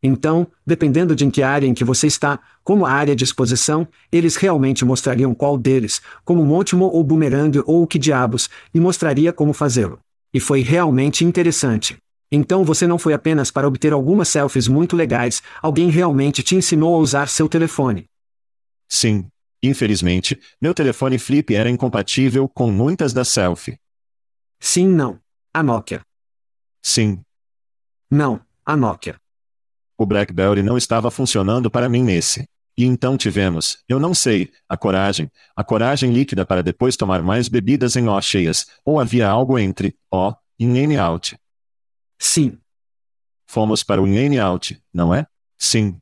Então, 0.00 0.46
dependendo 0.64 1.16
de 1.16 1.24
em 1.24 1.30
que 1.32 1.42
área 1.42 1.66
em 1.66 1.74
que 1.74 1.82
você 1.82 2.06
está, 2.06 2.38
como 2.62 2.86
a 2.86 2.92
área 2.92 3.16
de 3.16 3.24
exposição, 3.24 3.88
eles 4.12 4.36
realmente 4.36 4.84
mostrariam 4.84 5.34
qual 5.34 5.58
deles, 5.58 6.00
como 6.24 6.44
Montimo 6.44 6.84
ou 6.84 7.02
Boomerang 7.02 7.60
ou 7.66 7.82
o 7.82 7.88
que 7.88 7.98
diabos, 7.98 8.48
e 8.72 8.78
mostraria 8.78 9.32
como 9.32 9.52
fazê-lo. 9.52 9.98
E 10.32 10.38
foi 10.38 10.60
realmente 10.60 11.24
interessante. 11.24 11.96
Então 12.30 12.62
você 12.62 12.86
não 12.86 13.00
foi 13.00 13.14
apenas 13.14 13.50
para 13.50 13.66
obter 13.66 13.92
algumas 13.92 14.28
selfies 14.28 14.68
muito 14.68 14.94
legais, 14.94 15.42
alguém 15.60 15.90
realmente 15.90 16.40
te 16.40 16.54
ensinou 16.54 16.94
a 16.94 16.98
usar 16.98 17.26
seu 17.28 17.48
telefone. 17.48 18.04
Sim. 18.88 19.26
Infelizmente, 19.62 20.38
meu 20.60 20.74
telefone 20.74 21.18
flip 21.18 21.54
era 21.54 21.70
incompatível 21.70 22.48
com 22.48 22.70
muitas 22.70 23.12
das 23.12 23.28
selfie. 23.28 23.78
Sim, 24.60 24.88
não. 24.88 25.20
A 25.52 25.62
Nokia. 25.62 26.02
Sim. 26.82 27.22
Não, 28.10 28.40
a 28.64 28.76
Nokia. 28.76 29.16
O 29.98 30.04
BlackBerry 30.04 30.62
não 30.62 30.76
estava 30.76 31.10
funcionando 31.10 31.70
para 31.70 31.88
mim 31.88 32.02
nesse. 32.02 32.48
E 32.78 32.84
então 32.84 33.16
tivemos, 33.16 33.82
eu 33.88 33.98
não 33.98 34.12
sei, 34.12 34.52
a 34.68 34.76
coragem, 34.76 35.30
a 35.56 35.64
coragem 35.64 36.12
líquida 36.12 36.44
para 36.44 36.62
depois 36.62 36.94
tomar 36.94 37.22
mais 37.22 37.48
bebidas 37.48 37.96
em 37.96 38.06
O 38.06 38.20
cheias, 38.20 38.66
ou 38.84 39.00
havia 39.00 39.26
algo 39.26 39.58
entre 39.58 39.96
O 40.10 40.34
e 40.58 40.66
In 40.66 40.96
Out. 40.96 41.38
Sim. 42.18 42.58
Fomos 43.46 43.82
para 43.82 44.02
o 44.02 44.06
In 44.06 44.36
Out, 44.36 44.78
não 44.92 45.14
é? 45.14 45.26
Sim. 45.56 45.98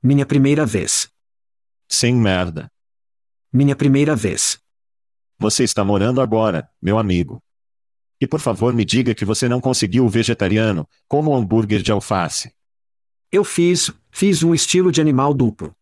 Minha 0.00 0.24
primeira 0.24 0.64
vez. 0.64 1.08
Sem 1.88 2.14
merda. 2.14 2.70
Minha 3.50 3.74
primeira 3.74 4.14
vez. 4.14 4.58
Você 5.38 5.64
está 5.64 5.82
morando 5.82 6.20
agora, 6.20 6.70
meu 6.82 6.98
amigo. 6.98 7.42
E 8.20 8.26
por 8.26 8.40
favor 8.40 8.74
me 8.74 8.84
diga 8.84 9.14
que 9.14 9.24
você 9.24 9.48
não 9.48 9.60
conseguiu 9.60 10.04
o 10.04 10.08
vegetariano, 10.08 10.86
como 11.06 11.34
hambúrguer 11.34 11.80
de 11.80 11.90
alface. 11.90 12.52
Eu 13.32 13.44
fiz, 13.44 13.90
fiz 14.10 14.42
um 14.42 14.54
estilo 14.54 14.92
de 14.92 15.00
animal 15.00 15.32
duplo. 15.32 15.74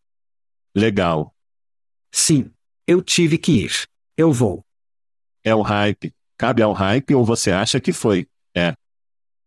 Legal. 0.74 1.34
Sim. 2.12 2.50
Eu 2.86 3.02
tive 3.02 3.36
que 3.38 3.64
ir. 3.64 3.88
Eu 4.16 4.32
vou. 4.32 4.64
É 5.42 5.54
o 5.54 5.62
hype. 5.62 6.14
Cabe 6.38 6.62
ao 6.62 6.72
hype 6.72 7.14
ou 7.14 7.24
você 7.24 7.50
acha 7.50 7.80
que 7.80 7.92
foi? 7.92 8.28
É. 8.54 8.74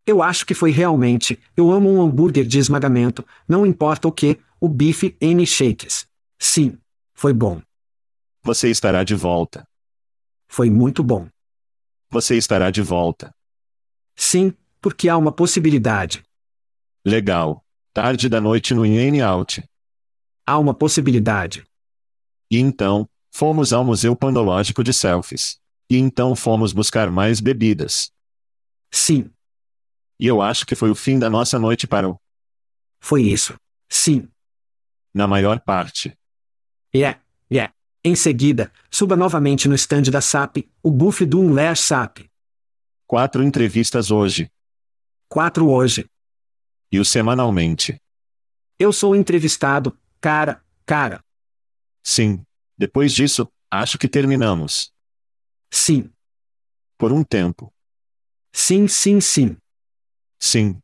Eu 0.06 0.24
acho 0.24 0.46
que 0.46 0.56
foi 0.56 0.72
realmente. 0.72 1.40
Eu 1.56 1.72
amo 1.72 1.90
um 1.90 2.02
hambúrguer 2.02 2.46
de 2.46 2.58
esmagamento, 2.58 3.24
não 3.48 3.66
importa 3.66 4.08
o 4.08 4.12
que, 4.12 4.40
o 4.60 4.68
bife 4.68 5.16
N 5.22 5.46
shakes. 5.46 6.09
Sim. 6.40 6.80
Foi 7.14 7.34
bom. 7.34 7.62
Você 8.42 8.70
estará 8.70 9.04
de 9.04 9.14
volta. 9.14 9.68
Foi 10.48 10.70
muito 10.70 11.04
bom. 11.04 11.30
Você 12.10 12.38
estará 12.38 12.72
de 12.72 12.82
volta. 12.82 13.36
Sim, 14.16 14.54
porque 14.82 15.10
há 15.10 15.18
uma 15.18 15.32
possibilidade. 15.32 16.24
Legal. 17.06 17.64
Tarde 17.94 18.30
da 18.30 18.40
noite 18.40 18.74
no 18.74 18.86
In 18.86 19.20
Out. 19.22 19.64
Há 20.46 20.58
uma 20.58 20.74
possibilidade. 20.74 21.66
E 22.50 22.58
então, 22.58 23.08
fomos 23.32 23.74
ao 23.74 23.84
Museu 23.84 24.16
Pandológico 24.16 24.84
de 24.84 24.94
Selfies. 24.94 25.60
E 25.90 25.98
então 25.98 26.36
fomos 26.36 26.72
buscar 26.72 27.12
mais 27.12 27.40
bebidas. 27.40 28.12
Sim. 28.92 29.32
E 30.20 30.26
eu 30.26 30.42
acho 30.42 30.66
que 30.66 30.76
foi 30.76 30.90
o 30.90 30.96
fim 30.96 31.20
da 31.20 31.30
nossa 31.30 31.60
noite 31.60 31.88
para 31.88 32.10
o. 32.10 32.20
Foi 33.00 33.24
isso. 33.24 33.60
Sim. 33.88 34.28
Na 35.14 35.28
maior 35.28 35.60
parte. 35.60 36.19
É, 36.94 36.98
yeah, 36.98 37.20
é. 37.50 37.54
Yeah. 37.54 37.74
Em 38.04 38.16
seguida, 38.16 38.72
suba 38.90 39.16
novamente 39.16 39.68
no 39.68 39.76
stand 39.76 40.04
da 40.04 40.22
SAP, 40.22 40.58
o 40.82 40.90
buff 40.90 41.26
do 41.26 41.40
Unlear 41.40 41.76
SAP. 41.76 42.30
Quatro 43.06 43.44
entrevistas 43.44 44.10
hoje. 44.10 44.50
Quatro 45.28 45.70
hoje. 45.70 46.10
E 46.92 47.00
o 47.00 47.06
semanalmente. 47.06 48.00
Eu 48.80 48.94
sou 48.94 49.16
entrevistado, 49.16 49.98
cara, 50.22 50.64
cara. 50.86 51.24
Sim. 52.04 52.42
Depois 52.78 53.14
disso, 53.14 53.52
acho 53.70 53.98
que 53.98 54.08
terminamos. 54.08 54.94
Sim. 55.70 56.10
Por 56.98 57.12
um 57.12 57.24
tempo. 57.24 57.72
Sim, 58.54 58.88
sim, 58.88 59.20
sim. 59.20 59.58
Sim. 60.40 60.80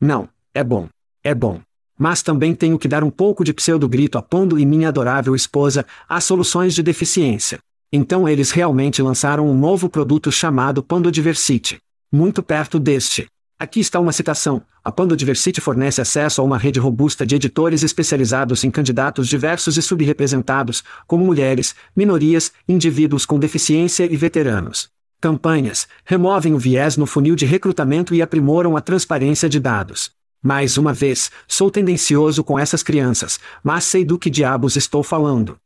Não, 0.00 0.28
é 0.54 0.64
bom. 0.64 0.88
É 1.22 1.34
bom. 1.34 1.62
Mas 2.02 2.20
também 2.20 2.52
tenho 2.52 2.80
que 2.80 2.88
dar 2.88 3.04
um 3.04 3.10
pouco 3.10 3.44
de 3.44 3.54
pseudo-grito 3.54 4.18
a 4.18 4.22
Pando 4.22 4.58
e 4.58 4.66
minha 4.66 4.88
adorável 4.88 5.36
esposa, 5.36 5.86
as 6.08 6.24
soluções 6.24 6.74
de 6.74 6.82
deficiência. 6.82 7.60
Então 7.92 8.28
eles 8.28 8.50
realmente 8.50 9.00
lançaram 9.00 9.48
um 9.48 9.56
novo 9.56 9.88
produto 9.88 10.32
chamado 10.32 10.82
Pando 10.82 11.12
Diversity. 11.12 11.78
Muito 12.10 12.42
perto 12.42 12.80
deste. 12.80 13.28
Aqui 13.56 13.78
está 13.78 14.00
uma 14.00 14.10
citação. 14.10 14.62
A 14.82 14.90
Pando 14.90 15.16
Diversity 15.16 15.60
fornece 15.60 16.00
acesso 16.00 16.40
a 16.40 16.44
uma 16.44 16.58
rede 16.58 16.80
robusta 16.80 17.24
de 17.24 17.36
editores 17.36 17.84
especializados 17.84 18.64
em 18.64 18.70
candidatos 18.72 19.28
diversos 19.28 19.76
e 19.76 19.82
subrepresentados, 19.82 20.82
como 21.06 21.24
mulheres, 21.24 21.72
minorias, 21.94 22.50
indivíduos 22.68 23.24
com 23.24 23.38
deficiência 23.38 24.12
e 24.12 24.16
veteranos. 24.16 24.88
Campanhas 25.20 25.86
removem 26.04 26.52
o 26.52 26.58
viés 26.58 26.96
no 26.96 27.06
funil 27.06 27.36
de 27.36 27.46
recrutamento 27.46 28.12
e 28.12 28.20
aprimoram 28.20 28.76
a 28.76 28.80
transparência 28.80 29.48
de 29.48 29.60
dados. 29.60 30.10
Mais 30.44 30.76
uma 30.76 30.92
vez, 30.92 31.30
sou 31.46 31.70
tendencioso 31.70 32.42
com 32.42 32.58
essas 32.58 32.82
crianças, 32.82 33.38
mas 33.62 33.84
sei 33.84 34.04
do 34.04 34.18
que 34.18 34.28
diabos 34.28 34.74
estou 34.74 35.04
falando. 35.04 35.56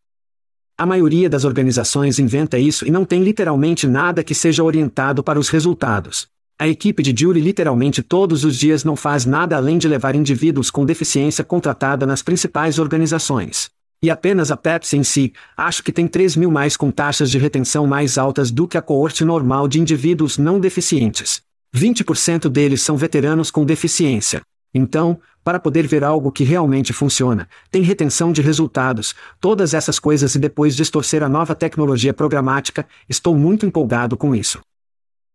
A 0.77 0.85
maioria 0.85 1.31
das 1.31 1.45
organizações 1.45 2.19
inventa 2.19 2.59
isso 2.59 2.87
e 2.87 2.91
não 2.91 3.03
tem 3.07 3.23
literalmente 3.23 3.87
nada 3.87 4.23
que 4.23 4.35
seja 4.35 4.63
orientado 4.63 5.23
para 5.23 5.39
os 5.39 5.49
resultados. 5.49 6.29
A 6.59 6.69
equipe 6.69 7.03
de 7.03 7.19
Jury 7.19 7.41
literalmente 7.41 8.03
todos 8.03 8.45
os 8.45 8.55
dias 8.55 8.85
não 8.85 8.95
faz 8.95 9.25
nada 9.25 9.57
além 9.57 9.79
de 9.79 9.89
levar 9.89 10.15
indivíduos 10.15 10.71
com 10.71 10.85
deficiência 10.85 11.43
contratada 11.43 12.05
nas 12.05 12.21
principais 12.21 12.79
organizações. 12.79 13.71
E 14.03 14.11
apenas 14.11 14.51
a 14.51 14.59
Pepsi 14.59 14.99
em 14.99 15.03
si, 15.03 15.33
acho 15.57 15.83
que 15.83 15.91
tem 15.91 16.07
3 16.07 16.37
mil 16.37 16.51
mais 16.51 16.77
com 16.77 16.91
taxas 16.91 17.31
de 17.31 17.39
retenção 17.39 17.87
mais 17.87 18.19
altas 18.19 18.51
do 18.51 18.69
que 18.69 18.77
a 18.77 18.83
coorte 18.83 19.25
normal 19.25 19.67
de 19.67 19.81
indivíduos 19.81 20.37
não 20.37 20.61
deficientes. 20.61 21.41
20% 21.75 22.51
deles 22.51 22.83
são 22.83 22.99
veteranos 22.99 23.51
com 23.51 23.65
deficiência. 23.65 24.43
Então, 24.77 25.19
para 25.43 25.59
poder 25.59 25.87
ver 25.87 26.05
algo 26.05 26.31
que 26.31 26.45
realmente 26.45 26.93
funciona, 26.93 27.49
tem 27.71 27.83
retenção 27.83 28.31
de 28.31 28.43
resultados, 28.43 29.15
todas 29.41 29.73
essas 29.73 29.99
coisas 29.99 30.35
e 30.35 30.39
depois 30.39 30.77
distorcer 30.77 31.23
a 31.23 31.29
nova 31.31 31.55
tecnologia 31.55 32.13
programática, 32.13 32.87
estou 33.09 33.35
muito 33.35 33.65
empolgado 33.65 34.19
com 34.19 34.35
isso. 34.35 34.61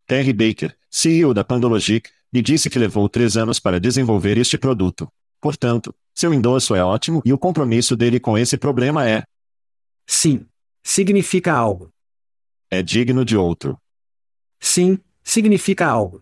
Terry 0.05 0.31
Baker, 0.31 0.75
CEO 0.91 1.33
da 1.33 1.43
Pandologic, 1.43 2.09
me 2.31 2.41
disse 2.41 2.69
que 2.69 2.77
levou 2.77 3.09
três 3.09 3.35
anos 3.35 3.59
para 3.59 3.79
desenvolver 3.79 4.37
este 4.37 4.59
produto. 4.59 5.07
Portanto, 5.41 5.91
seu 6.13 6.31
endosso 6.31 6.75
é 6.75 6.83
ótimo 6.83 7.21
e 7.25 7.33
o 7.33 7.37
compromisso 7.37 7.95
dele 7.95 8.19
com 8.19 8.37
esse 8.37 8.57
problema 8.57 9.09
é. 9.09 9.23
Sim. 10.05 10.45
Significa 10.83 11.53
algo. 11.53 11.89
É 12.69 12.83
digno 12.83 13.25
de 13.25 13.35
outro. 13.35 13.77
Sim, 14.59 14.99
significa 15.23 15.87
algo. 15.87 16.21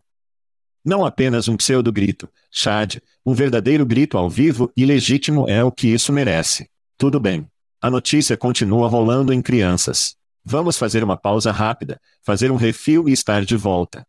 Não 0.83 1.05
apenas 1.05 1.47
um 1.47 1.57
pseudo-grito, 1.57 2.29
Chad, 2.51 2.97
um 3.25 3.33
verdadeiro 3.33 3.85
grito 3.85 4.17
ao 4.17 4.29
vivo 4.29 4.71
e 4.75 4.85
legítimo 4.85 5.47
é 5.49 5.63
o 5.63 5.71
que 5.71 5.87
isso 5.87 6.13
merece. 6.13 6.69
Tudo 6.97 7.19
bem. 7.19 7.47
A 7.81 7.89
notícia 7.89 8.35
continua 8.35 8.87
rolando 8.87 9.33
em 9.33 9.41
crianças. 9.41 10.15
Vamos 10.43 10.77
fazer 10.77 11.03
uma 11.03 11.17
pausa 11.17 11.51
rápida, 11.51 11.99
fazer 12.23 12.51
um 12.51 12.55
refil 12.55 13.07
e 13.07 13.11
estar 13.11 13.45
de 13.45 13.55
volta. 13.55 14.05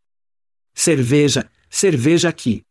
Cerveja, 0.75 1.49
cerveja 1.69 2.29
aqui. 2.29 2.65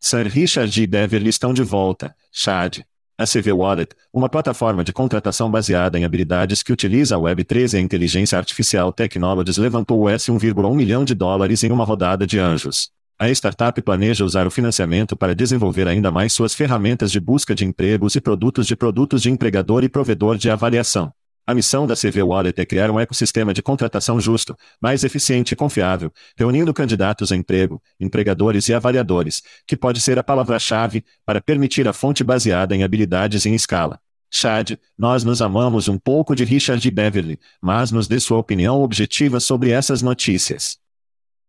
Sir 0.00 0.26
Richard 0.26 0.82
e 0.82 0.86
Beverly 0.86 1.28
estão 1.28 1.54
de 1.54 1.62
volta, 1.62 2.14
Chad. 2.30 2.80
A 3.16 3.24
CV 3.24 3.52
Wallet, 3.52 3.94
uma 4.12 4.28
plataforma 4.28 4.82
de 4.82 4.92
contratação 4.92 5.48
baseada 5.50 5.98
em 5.98 6.04
habilidades 6.04 6.62
que 6.62 6.72
utiliza 6.72 7.14
a 7.14 7.18
Web3 7.18 7.74
e 7.74 7.76
a 7.76 7.80
inteligência 7.80 8.36
artificial 8.36 8.92
Technologies 8.92 9.58
levantou 9.58 10.00
o 10.00 10.06
S1,1 10.06 10.74
milhão 10.74 11.04
de 11.04 11.14
dólares 11.14 11.62
em 11.62 11.70
uma 11.70 11.84
rodada 11.84 12.26
de 12.26 12.38
anjos. 12.38 12.90
A 13.22 13.30
startup 13.30 13.80
planeja 13.82 14.24
usar 14.24 14.48
o 14.48 14.50
financiamento 14.50 15.14
para 15.14 15.32
desenvolver 15.32 15.86
ainda 15.86 16.10
mais 16.10 16.32
suas 16.32 16.54
ferramentas 16.54 17.12
de 17.12 17.20
busca 17.20 17.54
de 17.54 17.64
empregos 17.64 18.16
e 18.16 18.20
produtos 18.20 18.66
de 18.66 18.74
produtos 18.74 19.22
de 19.22 19.30
empregador 19.30 19.84
e 19.84 19.88
provedor 19.88 20.36
de 20.36 20.50
avaliação. 20.50 21.12
A 21.46 21.54
missão 21.54 21.86
da 21.86 21.94
CV 21.94 22.20
Wallet 22.24 22.60
é 22.60 22.66
criar 22.66 22.90
um 22.90 22.98
ecossistema 22.98 23.54
de 23.54 23.62
contratação 23.62 24.20
justo, 24.20 24.56
mais 24.80 25.04
eficiente 25.04 25.52
e 25.52 25.56
confiável, 25.56 26.12
reunindo 26.36 26.74
candidatos 26.74 27.30
a 27.30 27.36
emprego, 27.36 27.80
empregadores 28.00 28.68
e 28.68 28.74
avaliadores, 28.74 29.40
que 29.68 29.76
pode 29.76 30.00
ser 30.00 30.18
a 30.18 30.24
palavra-chave 30.24 31.04
para 31.24 31.40
permitir 31.40 31.86
a 31.86 31.92
fonte 31.92 32.24
baseada 32.24 32.74
em 32.74 32.82
habilidades 32.82 33.46
em 33.46 33.54
escala. 33.54 34.00
Chad, 34.28 34.72
nós 34.98 35.22
nos 35.22 35.40
amamos 35.40 35.86
um 35.86 35.96
pouco 35.96 36.34
de 36.34 36.42
Richard 36.42 36.90
Beverly, 36.90 37.38
mas 37.62 37.92
nos 37.92 38.08
dê 38.08 38.18
sua 38.18 38.38
opinião 38.38 38.82
objetiva 38.82 39.38
sobre 39.38 39.70
essas 39.70 40.02
notícias. 40.02 40.81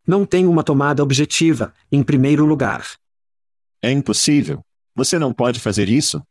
Não 0.05 0.25
tenho 0.25 0.49
uma 0.51 0.63
tomada 0.63 1.01
objetiva, 1.01 1.73
em 1.91 2.03
primeiro 2.03 2.45
lugar. 2.45 2.85
É 3.81 3.91
impossível. 3.91 4.61
Você 4.95 5.17
não 5.17 5.33
pode 5.33 5.59
fazer 5.59 5.87
isso? 5.87 6.21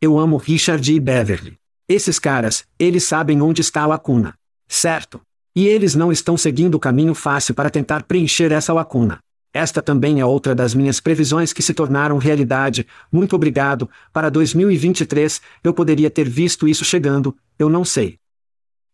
Eu 0.00 0.18
amo 0.18 0.36
Richard 0.36 0.92
e 0.92 0.98
Beverly. 0.98 1.56
Esses 1.88 2.18
caras, 2.18 2.66
eles 2.78 3.04
sabem 3.04 3.40
onde 3.40 3.60
está 3.60 3.82
a 3.82 3.86
lacuna. 3.86 4.34
Certo? 4.66 5.20
E 5.54 5.66
eles 5.66 5.94
não 5.94 6.12
estão 6.12 6.36
seguindo 6.36 6.74
o 6.74 6.80
caminho 6.80 7.14
fácil 7.14 7.54
para 7.54 7.70
tentar 7.70 8.02
preencher 8.02 8.52
essa 8.52 8.72
lacuna. 8.72 9.20
Esta 9.52 9.80
também 9.80 10.20
é 10.20 10.24
outra 10.24 10.54
das 10.54 10.74
minhas 10.74 11.00
previsões 11.00 11.52
que 11.52 11.62
se 11.62 11.72
tornaram 11.72 12.18
realidade. 12.18 12.86
Muito 13.10 13.34
obrigado. 13.34 13.88
Para 14.12 14.28
2023, 14.28 15.40
eu 15.64 15.72
poderia 15.72 16.10
ter 16.10 16.28
visto 16.28 16.68
isso 16.68 16.84
chegando, 16.84 17.36
eu 17.58 17.68
não 17.68 17.84
sei. 17.84 18.18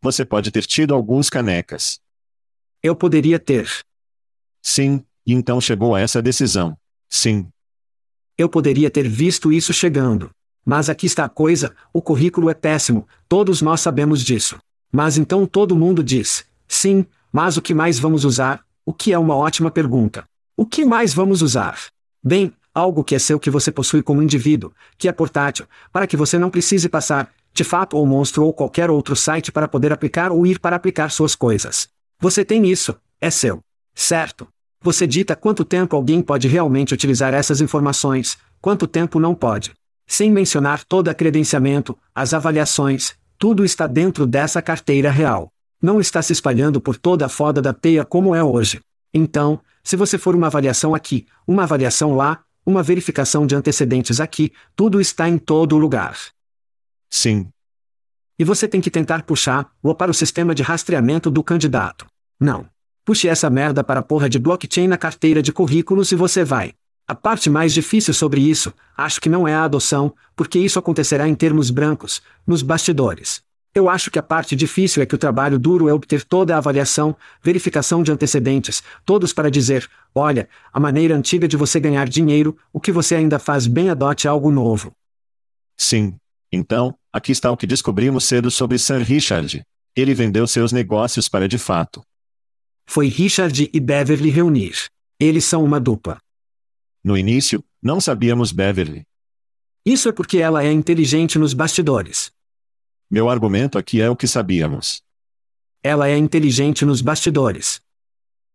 Você 0.01 0.25
pode 0.25 0.51
ter 0.51 0.65
tido 0.65 0.95
alguns 0.95 1.29
canecas. 1.29 1.99
Eu 2.83 2.95
poderia 2.95 3.39
ter. 3.39 3.69
Sim, 4.67 5.05
e 5.27 5.35
então 5.35 5.61
chegou 5.61 5.95
a 5.95 6.01
essa 6.01 6.23
decisão. 6.23 6.75
Sim. 7.07 7.47
Eu 8.37 8.49
poderia 8.49 8.91
ter 8.91 9.07
visto 9.07 9.53
isso 9.53 9.75
chegando. 9.75 10.31
Mas 10.65 10.89
aqui 10.89 11.05
está 11.05 11.27
a 11.27 11.29
coisa: 11.29 11.77
o 11.93 12.01
currículo 12.01 12.49
é 12.49 12.55
péssimo, 12.55 13.07
todos 13.29 13.61
nós 13.61 13.83
sabemos 13.83 14.23
disso. 14.23 14.59
Mas 14.91 15.19
então 15.19 15.47
todo 15.47 15.77
mundo 15.77 16.03
diz: 16.03 16.47
sim, 16.67 17.05
mas 17.31 17.59
o 17.59 17.63
que 17.63 17.75
mais 17.75 17.99
vamos 17.99 18.25
usar? 18.25 18.65
O 18.87 18.93
que 18.93 19.13
é 19.13 19.19
uma 19.19 19.37
ótima 19.37 19.71
pergunta. 19.71 20.25
O 20.57 20.65
que 20.65 20.85
mais 20.85 21.13
vamos 21.13 21.43
usar? 21.43 21.79
Bem, 22.23 22.51
algo 22.73 23.05
que 23.05 23.15
é 23.15 23.19
seu 23.19 23.39
que 23.39 23.51
você 23.51 23.71
possui 23.71 24.03
como 24.03 24.23
indivíduo, 24.23 24.73
que 24.97 25.09
é 25.09 25.13
portátil, 25.13 25.67
para 25.93 26.07
que 26.07 26.17
você 26.17 26.39
não 26.39 26.51
precise 26.51 26.89
passar, 26.89 27.31
de 27.53 27.65
fato 27.65 27.99
ou 27.99 28.07
monstro 28.07 28.45
ou 28.45 28.53
qualquer 28.53 28.91
outro 28.91 29.15
site 29.15 29.53
para 29.53 29.69
poder 29.69 29.93
aplicar 29.93 30.33
ou 30.33 30.47
ir 30.47 30.59
para 30.59 30.75
aplicar 30.75 31.11
suas 31.11 31.35
coisas. 31.35 31.89
Você 32.19 32.45
tem 32.45 32.67
isso, 32.67 32.97
é 33.21 33.31
seu. 33.31 33.61
Certo? 33.95 34.49
Você 34.85 35.07
dita 35.07 35.35
quanto 35.35 35.65
tempo 35.65 35.97
alguém 35.97 36.21
pode 36.21 36.47
realmente 36.47 36.93
utilizar 36.93 37.33
essas 37.33 37.63
informações, 37.63 38.37
quanto 38.61 38.87
tempo 38.87 39.19
não 39.19 39.35
pode. 39.35 39.73
Sem 40.07 40.31
mencionar 40.31 40.85
todo 40.85 41.09
o 41.09 41.15
credenciamento, 41.15 41.97
as 42.15 42.35
avaliações, 42.35 43.15
tudo 43.39 43.65
está 43.65 43.87
dentro 43.87 44.27
dessa 44.27 44.61
carteira 44.61 45.11
real. 45.11 45.51
Não 45.81 46.03
está 46.03 46.21
se 46.21 46.35
espalhando 46.35 46.83
por 46.83 46.99
toda 46.99 47.25
a 47.25 47.31
foda 47.31 47.63
da 47.63 47.73
teia 47.73 48.05
como 48.05 48.35
é 48.35 48.45
hoje. 48.45 48.79
Então, 49.15 49.59
se 49.83 49.97
você 49.97 50.19
for 50.19 50.37
uma 50.37 50.49
avaliação 50.49 50.95
aqui, 50.95 51.27
uma 51.47 51.63
avaliação 51.63 52.15
lá, 52.15 52.43
uma 52.67 52.83
verificação 52.83 53.47
de 53.47 53.55
antecedentes 53.55 54.21
aqui, 54.21 54.53
tudo 54.77 55.01
está 55.01 55.27
em 55.27 55.39
todo 55.39 55.79
lugar. 55.79 56.15
Sim. 57.09 57.49
E 58.39 58.45
você 58.45 58.69
tem 58.69 58.83
que 58.83 58.91
tentar 58.91 59.23
puxar-o 59.23 59.95
para 59.95 60.11
o 60.11 60.15
sistema 60.15 60.55
de 60.55 60.63
rastreamento 60.63 61.31
do 61.31 61.43
candidato. 61.43 62.05
Não. 62.39 62.74
Puxe 63.05 63.29
essa 63.29 63.51
merda 63.51 63.85
para 63.85 64.01
a 64.01 64.03
porra 64.03 64.31
de 64.31 64.39
blockchain 64.39 64.89
na 64.89 64.97
carteira 64.97 65.43
de 65.43 65.53
currículos 65.53 66.11
e 66.11 66.17
você 66.17 66.43
vai. 66.43 66.73
A 67.07 67.15
parte 67.15 67.51
mais 67.51 67.75
difícil 67.75 68.15
sobre 68.15 68.41
isso, 68.41 68.73
acho 68.97 69.21
que 69.21 69.29
não 69.29 69.47
é 69.47 69.55
a 69.55 69.65
adoção, 69.65 70.15
porque 70.35 70.59
isso 70.59 70.79
acontecerá 70.79 71.29
em 71.29 71.35
termos 71.35 71.69
brancos, 71.71 72.23
nos 72.47 72.63
bastidores. 72.63 73.43
Eu 73.75 73.91
acho 73.91 74.11
que 74.11 74.19
a 74.19 74.23
parte 74.23 74.57
difícil 74.57 75.03
é 75.03 75.07
que 75.07 75.15
o 75.15 75.19
trabalho 75.19 75.59
duro 75.59 75.87
é 75.87 75.93
obter 75.93 76.25
toda 76.25 76.55
a 76.55 76.59
avaliação, 76.59 77.15
verificação 77.43 78.03
de 78.03 78.11
antecedentes, 78.11 78.83
todos 79.05 79.35
para 79.35 79.51
dizer: 79.51 79.87
olha, 80.15 80.49
a 80.73 80.81
maneira 80.81 81.15
antiga 81.15 81.47
de 81.47 81.59
você 81.59 81.79
ganhar 81.79 82.09
dinheiro, 82.09 82.57
o 82.73 82.81
que 82.81 82.93
você 82.93 83.17
ainda 83.17 83.39
faz 83.39 83.67
bem 83.67 83.91
adote 83.91 84.27
algo 84.27 84.51
novo. 84.51 84.93
Sim. 85.77 86.15
Então, 86.51 86.95
aqui 87.13 87.33
está 87.33 87.51
o 87.51 87.57
que 87.57 87.67
descobrimos 87.67 88.25
cedo 88.25 88.51
sobre 88.51 88.79
Sir 88.79 89.03
Richard. 89.03 89.63
Ele 89.95 90.15
vendeu 90.15 90.47
seus 90.47 90.73
negócios 90.73 91.29
para 91.29 91.47
de 91.47 91.59
fato 91.59 92.03
foi 92.87 93.09
Richard 93.09 93.71
e 93.73 93.81
Beverly 93.81 94.31
reunir. 94.31 94.89
Eles 95.19 95.45
são 95.45 95.65
uma 95.65 95.81
dupla. 95.81 96.21
No 97.03 97.17
início, 97.17 97.65
não 97.83 98.01
sabíamos 98.01 98.53
Beverly. 98.53 99.05
Isso 99.85 100.09
é 100.09 100.13
porque 100.13 100.39
ela 100.39 100.65
é 100.65 100.73
inteligente 100.73 101.39
nos 101.39 101.53
bastidores. 101.53 102.33
Meu 103.11 103.29
argumento 103.29 103.79
aqui 103.79 104.01
é 104.01 104.09
o 104.09 104.17
que 104.17 104.27
sabíamos. 104.27 105.03
Ela 105.83 106.09
é 106.09 106.17
inteligente 106.17 106.85
nos 106.85 107.03
bastidores. 107.03 107.83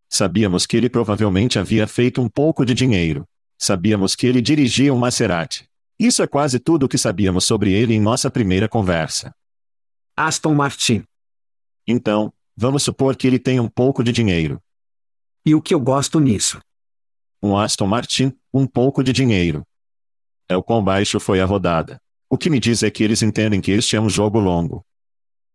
Sabíamos 0.10 0.66
que 0.66 0.76
ele 0.76 0.90
provavelmente 0.90 1.60
havia 1.60 1.86
feito 1.86 2.20
um 2.20 2.28
pouco 2.28 2.66
de 2.66 2.74
dinheiro. 2.74 3.24
Sabíamos 3.58 4.16
que 4.16 4.26
ele 4.26 4.42
dirigia 4.42 4.92
um 4.94 4.98
Maserati. 4.98 5.70
Isso 6.00 6.24
é 6.24 6.28
quase 6.28 6.60
tudo 6.60 6.88
o 6.88 6.90
que 6.90 6.98
sabíamos 6.98 7.44
sobre 7.44 7.72
ele 7.72 7.94
em 7.94 8.02
nossa 8.02 8.32
primeira 8.32 8.68
conversa. 8.68 9.32
Aston 10.18 10.56
Martin. 10.56 11.04
Então, 11.86 12.34
Vamos 12.62 12.84
supor 12.84 13.16
que 13.16 13.26
ele 13.26 13.40
tenha 13.40 13.64
um 13.64 13.70
pouco 13.70 14.04
de 14.04 14.12
dinheiro. 14.12 14.62
E 15.46 15.56
o 15.56 15.62
que 15.62 15.74
eu 15.74 15.80
gosto 15.80 16.20
nisso? 16.20 16.60
Um 17.42 17.58
Aston 17.58 17.88
Martin, 17.88 18.38
um 18.54 18.68
pouco 18.68 19.02
de 19.02 19.14
dinheiro. 19.14 19.66
É 20.50 20.58
o 20.58 20.62
quão 20.62 20.84
baixo 20.84 21.22
foi 21.22 21.40
a 21.40 21.46
rodada. 21.46 22.02
O 22.30 22.38
que 22.38 22.50
me 22.50 22.60
diz 22.60 22.84
é 22.84 22.92
que 22.92 23.02
eles 23.02 23.22
entendem 23.22 23.62
que 23.62 23.72
este 23.72 23.96
é 23.96 24.02
um 24.02 24.10
jogo 24.10 24.42
longo. 24.42 24.86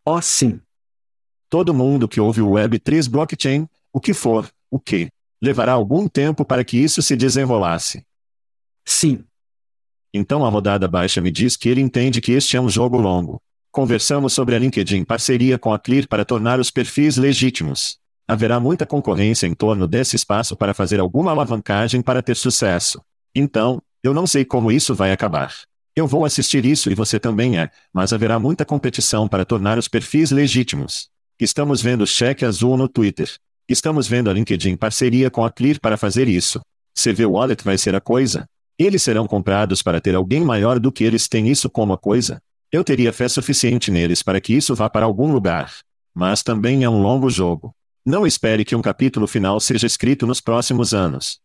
Oh, 0.02 0.18
sim. 0.22 0.58
Todo 1.50 1.74
mundo 1.74 2.08
que 2.08 2.18
ouve 2.18 2.40
o 2.40 2.48
Web3 2.48 3.10
blockchain, 3.10 3.68
o 3.92 4.00
que 4.00 4.14
for, 4.14 4.50
o 4.70 4.80
que, 4.80 5.10
levará 5.42 5.72
algum 5.72 6.08
tempo 6.08 6.42
para 6.42 6.64
que 6.64 6.78
isso 6.78 7.02
se 7.02 7.14
desenrolasse. 7.14 8.02
Sim. 8.82 9.22
Então 10.10 10.42
a 10.42 10.48
rodada 10.48 10.88
baixa 10.88 11.20
me 11.20 11.30
diz 11.30 11.54
que 11.54 11.68
ele 11.68 11.82
entende 11.82 12.22
que 12.22 12.32
este 12.32 12.56
é 12.56 12.60
um 12.62 12.70
jogo 12.70 12.96
longo. 12.96 13.42
Conversamos 13.74 14.32
sobre 14.32 14.54
a 14.54 14.58
LinkedIn 14.60 15.02
parceria 15.02 15.58
com 15.58 15.74
a 15.74 15.80
Clear 15.80 16.06
para 16.06 16.24
tornar 16.24 16.60
os 16.60 16.70
perfis 16.70 17.16
legítimos. 17.16 17.98
Haverá 18.24 18.60
muita 18.60 18.86
concorrência 18.86 19.48
em 19.48 19.52
torno 19.52 19.88
desse 19.88 20.14
espaço 20.14 20.56
para 20.56 20.72
fazer 20.72 21.00
alguma 21.00 21.32
alavancagem 21.32 22.00
para 22.00 22.22
ter 22.22 22.36
sucesso. 22.36 23.02
Então, 23.34 23.82
eu 24.00 24.14
não 24.14 24.28
sei 24.28 24.44
como 24.44 24.70
isso 24.70 24.94
vai 24.94 25.10
acabar. 25.10 25.52
Eu 25.96 26.06
vou 26.06 26.24
assistir 26.24 26.64
isso 26.64 26.88
e 26.88 26.94
você 26.94 27.18
também 27.18 27.58
é, 27.58 27.68
mas 27.92 28.12
haverá 28.12 28.38
muita 28.38 28.64
competição 28.64 29.26
para 29.26 29.44
tornar 29.44 29.76
os 29.76 29.88
perfis 29.88 30.30
legítimos. 30.30 31.08
Estamos 31.40 31.82
vendo 31.82 32.06
cheque 32.06 32.44
azul 32.44 32.76
no 32.76 32.88
Twitter. 32.88 33.28
Estamos 33.68 34.06
vendo 34.06 34.30
a 34.30 34.32
LinkedIn 34.32 34.76
parceria 34.76 35.32
com 35.32 35.44
a 35.44 35.50
Clear 35.50 35.80
para 35.80 35.96
fazer 35.96 36.28
isso. 36.28 36.60
CV 36.96 37.26
Wallet 37.26 37.64
vai 37.64 37.76
ser 37.76 37.96
a 37.96 38.00
coisa? 38.00 38.46
Eles 38.78 39.02
serão 39.02 39.26
comprados 39.26 39.82
para 39.82 40.00
ter 40.00 40.14
alguém 40.14 40.44
maior 40.44 40.78
do 40.78 40.92
que 40.92 41.02
eles 41.02 41.26
têm 41.26 41.48
isso 41.48 41.68
como 41.68 41.92
a 41.92 41.98
coisa? 41.98 42.40
Eu 42.74 42.82
teria 42.82 43.12
fé 43.12 43.28
suficiente 43.28 43.88
neles 43.88 44.20
para 44.20 44.40
que 44.40 44.52
isso 44.52 44.74
vá 44.74 44.90
para 44.90 45.06
algum 45.06 45.32
lugar. 45.32 45.72
Mas 46.12 46.42
também 46.42 46.82
é 46.82 46.90
um 46.90 47.00
longo 47.00 47.30
jogo. 47.30 47.72
Não 48.04 48.26
espere 48.26 48.64
que 48.64 48.74
um 48.74 48.82
capítulo 48.82 49.28
final 49.28 49.60
seja 49.60 49.86
escrito 49.86 50.26
nos 50.26 50.40
próximos 50.40 50.92
anos. 50.92 51.38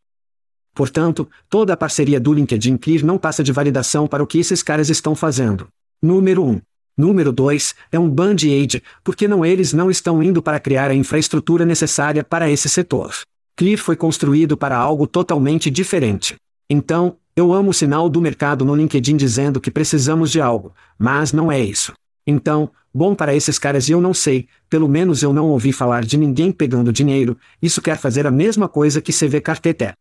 Portanto, 0.74 1.30
toda 1.48 1.74
a 1.74 1.78
parceria 1.78 2.20
do 2.20 2.34
LinkedIn 2.34 2.78
Clear 2.78 3.06
não 3.06 3.20
passa 3.20 3.44
de 3.44 3.52
validação 3.52 4.08
para 4.08 4.24
o 4.24 4.26
que 4.26 4.39
esses 4.39 4.63
caras 4.63 4.89
estão 4.89 5.13
fazendo. 5.13 5.68
Número 6.02 6.44
1. 6.44 6.62
Número 6.98 7.32
2, 7.32 7.76
é 7.92 8.00
um 8.00 8.10
band-aid, 8.10 8.82
porque 9.04 9.28
não 9.28 9.46
eles 9.46 9.72
não 9.72 9.92
estão 9.92 10.24
indo 10.24 10.42
para 10.42 10.60
criar 10.60 10.89
a 10.89 10.96
infraestrutura 10.96 11.63
necessária 11.63 12.24
para 12.24 12.50
esse 12.50 12.68
setor. 12.68 13.13
Clear 13.56 13.78
foi 13.78 13.96
construído 13.96 14.58
para 14.58 14.76
algo 14.76 15.06
totalmente 15.06 15.70
diferente. 15.70 16.38
Então, 16.68 17.18
eu 17.39 17.54
amo 17.54 17.71
o 17.71 17.73
sinal 17.73 18.10
do 18.10 18.21
mercado 18.21 18.65
no 18.65 18.75
LinkedIn 18.75 19.15
dizendo 19.17 19.62
que 19.62 19.71
precisamos 19.71 20.32
de 20.32 20.41
algo, 20.41 20.73
mas 20.97 21.32
não 21.32 21.52
é 21.52 21.60
isso. 21.60 21.93
Então, 22.25 22.71
bom 22.93 23.15
para 23.15 23.34
esses 23.34 23.58
caras 23.58 23.89
e 23.89 23.91
eu 23.91 24.02
não 24.02 24.13
sei, 24.13 24.47
pelo 24.69 24.88
menos 24.88 25.23
eu 25.23 25.34
não 25.34 25.47
ouvi 25.49 25.71
falar 25.71 26.04
de 26.04 26.17
ninguém 26.17 26.52
pegando 26.52 26.93
dinheiro, 26.93 27.38
isso 27.62 27.82
quer 27.82 27.97
fazer 27.97 28.28
a 28.28 28.32
mesma 28.32 28.67
coisa 28.67 29.02
que 29.02 29.13
CV 29.13 29.41
Carteté. 29.41 29.93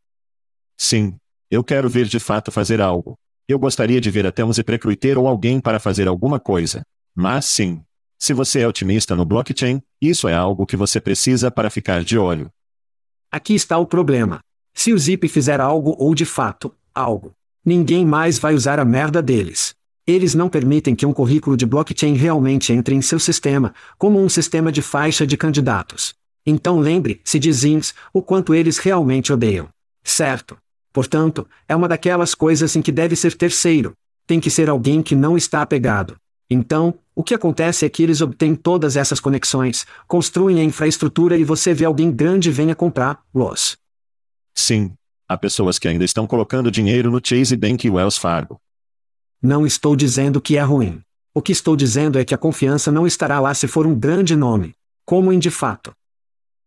Sim. 0.76 1.14
Eu 1.50 1.64
quero 1.64 1.88
ver 1.88 2.06
de 2.06 2.20
fato 2.20 2.52
fazer 2.52 2.80
algo. 2.80 3.14
Eu 3.48 3.58
gostaria 3.58 4.00
de 4.00 4.10
ver 4.10 4.26
até 4.26 4.44
um 4.44 4.52
ZipRecruiter 4.52 5.18
ou 5.18 5.26
alguém 5.26 5.58
para 5.60 5.80
fazer 5.80 6.06
alguma 6.06 6.38
coisa. 6.38 6.82
Mas 7.14 7.46
sim. 7.46 7.80
Se 8.18 8.34
você 8.34 8.60
é 8.60 8.68
otimista 8.68 9.16
no 9.16 9.24
blockchain, 9.24 9.80
isso 10.00 10.28
é 10.28 10.34
algo 10.34 10.66
que 10.66 10.76
você 10.76 11.00
precisa 11.00 11.50
para 11.50 11.70
ficar 11.70 12.04
de 12.04 12.18
olho. 12.18 12.50
Aqui 13.30 13.54
está 13.54 13.78
o 13.78 13.86
problema. 13.86 14.40
Se 14.74 14.92
o 14.92 14.98
Zip 14.98 15.26
fizer 15.28 15.60
algo 15.60 15.96
ou 15.98 16.14
de 16.14 16.24
fato, 16.24 16.74
algo, 16.94 17.32
ninguém 17.64 18.04
mais 18.04 18.38
vai 18.38 18.54
usar 18.54 18.78
a 18.78 18.84
merda 18.84 19.22
deles. 19.22 19.74
Eles 20.06 20.34
não 20.34 20.48
permitem 20.48 20.94
que 20.94 21.04
um 21.04 21.12
currículo 21.12 21.56
de 21.56 21.66
blockchain 21.66 22.14
realmente 22.14 22.72
entre 22.72 22.94
em 22.94 23.02
seu 23.02 23.18
sistema, 23.18 23.74
como 23.98 24.18
um 24.18 24.28
sistema 24.28 24.72
de 24.72 24.80
faixa 24.80 25.26
de 25.26 25.36
candidatos. 25.36 26.14
Então 26.46 26.80
lembre-se 26.80 27.38
de 27.38 27.52
Zins, 27.52 27.92
o 28.12 28.22
quanto 28.22 28.54
eles 28.54 28.78
realmente 28.78 29.32
odeiam. 29.32 29.68
Certo? 30.02 30.56
Portanto, 30.92 31.46
é 31.68 31.76
uma 31.76 31.86
daquelas 31.86 32.34
coisas 32.34 32.74
em 32.74 32.80
que 32.80 32.90
deve 32.90 33.14
ser 33.14 33.34
terceiro. 33.34 33.92
Tem 34.26 34.40
que 34.40 34.50
ser 34.50 34.70
alguém 34.70 35.02
que 35.02 35.14
não 35.14 35.36
está 35.36 35.60
apegado. 35.60 36.16
Então, 36.50 36.94
o 37.14 37.22
que 37.22 37.34
acontece 37.34 37.84
é 37.84 37.88
que 37.88 38.02
eles 38.02 38.22
obtêm 38.22 38.54
todas 38.54 38.96
essas 38.96 39.20
conexões, 39.20 39.86
construem 40.06 40.60
a 40.60 40.64
infraestrutura 40.64 41.36
e 41.36 41.44
você 41.44 41.74
vê 41.74 41.84
alguém 41.84 42.10
grande 42.10 42.50
venha 42.50 42.74
comprar 42.74 43.22
los. 43.34 43.76
Sim. 44.54 44.92
Há 45.30 45.36
pessoas 45.36 45.78
que 45.78 45.86
ainda 45.86 46.06
estão 46.06 46.26
colocando 46.26 46.70
dinheiro 46.70 47.10
no 47.10 47.20
Chase 47.22 47.54
Bank 47.54 47.86
e 47.86 47.90
Wells 47.90 48.16
Fargo. 48.16 48.58
Não 49.42 49.66
estou 49.66 49.94
dizendo 49.94 50.40
que 50.40 50.56
é 50.56 50.62
ruim. 50.62 51.02
O 51.34 51.42
que 51.42 51.52
estou 51.52 51.76
dizendo 51.76 52.18
é 52.18 52.24
que 52.24 52.34
a 52.34 52.38
confiança 52.38 52.90
não 52.90 53.06
estará 53.06 53.38
lá 53.38 53.52
se 53.52 53.68
for 53.68 53.86
um 53.86 53.94
grande 53.94 54.34
nome. 54.34 54.74
Como 55.04 55.30
em 55.30 55.38
de 55.38 55.50
fato. 55.50 55.92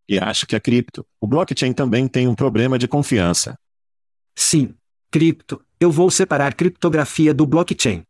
E 0.07 0.19
acho 0.19 0.45
que 0.45 0.55
a 0.55 0.59
cripto, 0.59 1.03
o 1.19 1.25
blockchain 1.25 1.73
também 1.73 2.07
tem 2.07 2.27
um 2.27 2.35
problema 2.35 2.77
de 2.77 2.87
confiança. 2.87 3.57
Sim. 4.35 4.75
Cripto, 5.09 5.59
eu 5.79 5.91
vou 5.91 6.11
separar 6.11 6.53
criptografia 6.53 7.33
do 7.33 7.47
blockchain. 7.47 8.03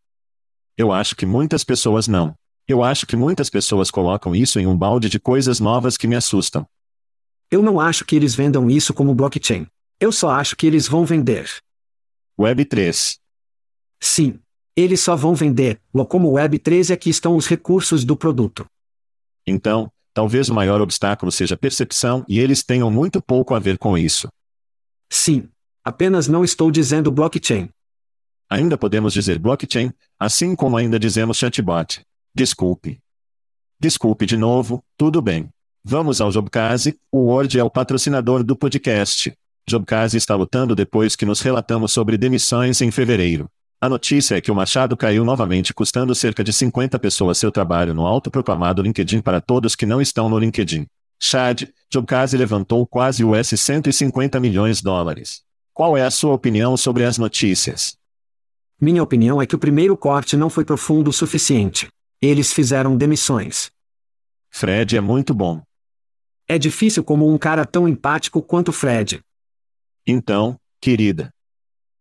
Eu 0.78 0.92
acho 0.92 1.16
que 1.16 1.26
muitas 1.26 1.64
pessoas 1.64 2.10
não. 2.10 2.36
Eu 2.68 2.84
acho 2.84 3.08
que 3.08 3.16
muitas 3.16 3.50
pessoas 3.50 3.90
colocam 3.90 4.36
isso 4.36 4.60
em 4.60 4.68
um 4.68 4.78
balde 4.78 5.08
de 5.08 5.20
coisas 5.20 5.62
novas 5.62 5.96
que 5.96 6.08
me 6.08 6.16
assustam. 6.16 6.68
Eu 7.50 7.64
não 7.64 7.80
acho 7.80 8.04
que 8.04 8.18
eles 8.18 8.36
vendam 8.36 8.70
isso 8.70 8.94
como 8.94 9.16
blockchain. 9.16 9.66
Eu 10.02 10.12
só 10.12 10.32
acho 10.32 10.56
que 10.56 10.66
eles 10.66 10.88
vão 10.88 11.06
vender. 11.06 11.48
Web3. 12.40 13.20
Sim. 14.00 14.40
Eles 14.76 15.00
só 15.00 15.16
vão 15.16 15.36
vender, 15.36 15.80
como 16.10 16.32
Web3 16.32 16.90
é 16.90 16.98
que 16.98 17.12
estão 17.12 17.36
os 17.36 17.46
recursos 17.46 18.04
do 18.04 18.18
produto. 18.18 18.66
Então, 19.46 19.92
talvez 20.12 20.50
o 20.50 20.56
maior 20.56 20.82
obstáculo 20.82 21.32
seja 21.32 21.54
a 21.54 21.58
percepção 21.58 22.26
e 22.28 22.40
eles 22.40 22.64
tenham 22.64 22.90
muito 22.90 23.22
pouco 23.22 23.54
a 23.54 23.60
ver 23.60 23.78
com 23.78 23.96
isso. 23.96 24.28
Sim. 25.08 25.48
Apenas 25.84 26.28
não 26.28 26.44
estou 26.44 26.72
dizendo 26.72 27.12
blockchain. 27.12 27.70
Ainda 28.50 28.80
podemos 28.80 29.14
dizer 29.14 29.38
blockchain, 29.38 29.94
assim 30.20 30.56
como 30.56 30.78
ainda 30.78 30.98
dizemos 30.98 31.38
chatbot. 31.38 32.02
Desculpe. 32.34 33.00
Desculpe 33.80 34.26
de 34.26 34.36
novo, 34.36 34.84
tudo 34.98 35.22
bem. 35.22 35.48
Vamos 35.84 36.22
ao 36.22 36.32
Jobcase, 36.32 37.00
o 37.12 37.20
Word 37.26 37.60
é 37.60 37.64
o 37.64 37.70
patrocinador 37.70 38.44
do 38.44 38.56
podcast. 38.56 39.32
Jobcase 39.70 40.18
está 40.18 40.36
lutando 40.36 40.76
depois 40.76 41.16
que 41.16 41.26
nos 41.26 41.42
relatamos 41.42 41.92
sobre 41.92 42.18
demissões 42.18 42.82
em 42.82 42.92
fevereiro. 42.92 43.48
A 43.80 43.90
notícia 43.90 44.36
é 44.36 44.42
que 44.42 44.52
o 44.52 44.56
Machado 44.56 44.96
caiu 44.96 45.26
novamente 45.26 45.74
custando 45.74 46.14
cerca 46.14 46.44
de 46.44 46.54
50 46.54 47.00
pessoas 47.00 47.38
seu 47.38 47.52
trabalho 47.52 47.94
no 47.94 48.06
autoproclamado 48.06 48.82
LinkedIn 48.82 49.22
para 49.22 49.42
todos 49.42 49.76
que 49.76 49.86
não 49.86 50.02
estão 50.02 50.30
no 50.30 50.38
LinkedIn. 50.38 50.86
Chad, 51.20 51.64
Jobcase 51.92 52.38
levantou 52.38 52.86
quase 52.86 53.24
US 53.24 53.50
150 53.50 54.40
milhões 54.40 54.78
de 54.78 54.84
dólares. 54.84 55.42
Qual 55.74 55.98
é 55.98 56.04
a 56.04 56.12
sua 56.12 56.34
opinião 56.34 56.76
sobre 56.76 57.06
as 57.06 57.18
notícias? 57.18 57.96
Minha 58.80 59.04
opinião 59.04 59.42
é 59.42 59.46
que 59.46 59.56
o 59.56 59.60
primeiro 59.60 59.96
corte 59.96 60.36
não 60.36 60.50
foi 60.50 60.66
profundo 60.66 61.10
o 61.10 61.14
suficiente. 61.14 61.88
Eles 62.22 62.52
fizeram 62.52 62.98
demissões. 62.98 63.72
Fred 64.50 64.98
é 64.98 65.02
muito 65.02 65.34
bom. 65.34 65.62
É 66.48 66.60
difícil 66.60 67.04
como 67.04 67.32
um 67.32 67.38
cara 67.38 67.66
tão 67.66 67.88
empático 67.88 68.42
quanto 68.42 68.72
Fred. 68.72 69.22
Então, 70.06 70.60
querida. 70.80 71.34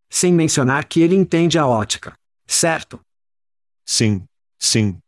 Sem 0.09 0.33
mencionar 0.33 0.87
que 0.87 1.01
ele 1.01 1.15
entende 1.15 1.59
a 1.59 1.67
ótica. 1.67 2.15
Certo? 2.47 3.01
Sim, 3.85 4.25
sim. 4.59 4.99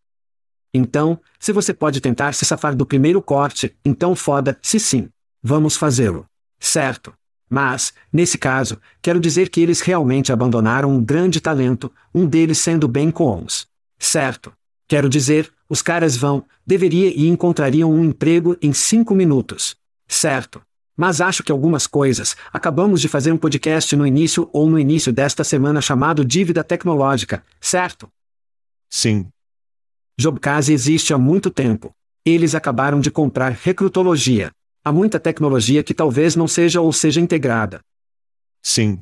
Então, 0.75 1.21
se 1.39 1.53
você 1.53 1.75
pode 1.75 2.01
tentar 2.01 2.33
se 2.33 2.45
safar 2.45 2.75
do 2.75 2.87
primeiro 2.87 3.21
corte, 3.21 3.77
então 3.85 4.15
foda-se 4.15 4.79
sim. 4.79 5.09
Vamos 5.43 5.77
fazê-lo. 5.77 6.25
Certo? 6.59 7.13
Mas, 7.51 7.93
nesse 8.13 8.39
caso, 8.39 8.81
quero 9.03 9.21
dizer 9.21 9.51
que 9.51 9.61
eles 9.61 9.81
realmente 9.81 10.33
abandonaram 10.33 10.91
um 10.91 11.05
grande 11.05 11.41
talento, 11.41 11.93
um 12.15 12.27
deles 12.27 12.59
sendo 12.59 12.89
Ben 12.89 13.11
Combs. 13.11 13.67
Certo? 13.99 14.53
Quero 14.89 15.09
dizer, 15.09 15.53
os 15.69 15.83
caras 15.83 16.17
vão, 16.17 16.45
deveria 16.67 17.09
e 17.09 17.29
encontrariam 17.29 17.93
um 17.93 18.05
emprego 18.05 18.57
em 18.63 18.73
cinco 18.73 19.15
minutos. 19.15 19.77
Certo? 20.09 20.63
Mas 20.97 21.21
acho 21.21 21.43
que 21.43 21.51
algumas 21.51 21.87
coisas. 21.87 22.37
Acabamos 22.53 23.01
de 23.01 23.09
fazer 23.09 23.33
um 23.33 23.39
podcast 23.39 23.97
no 23.97 24.07
início 24.07 24.49
ou 24.53 24.69
no 24.69 24.79
início 24.79 25.13
desta 25.13 25.43
semana 25.43 25.81
chamado 25.81 26.25
Dívida 26.25 26.63
Tecnológica, 26.63 27.45
certo? 27.61 28.11
Sim. 28.91 29.29
Jobcase 30.19 30.73
existe 30.73 31.15
há 31.15 31.19
muito 31.19 31.51
tempo. 31.51 31.95
Eles 32.25 32.55
acabaram 32.55 33.01
de 33.01 33.11
comprar 33.11 33.53
recrutologia. 33.53 34.53
Há 34.85 34.93
muita 34.93 35.19
tecnologia 35.19 35.83
que 35.83 35.95
talvez 35.95 36.37
não 36.37 36.47
seja 36.47 36.81
ou 36.81 36.93
seja 36.93 37.21
integrada. 37.21 37.81
Sim. 38.63 39.01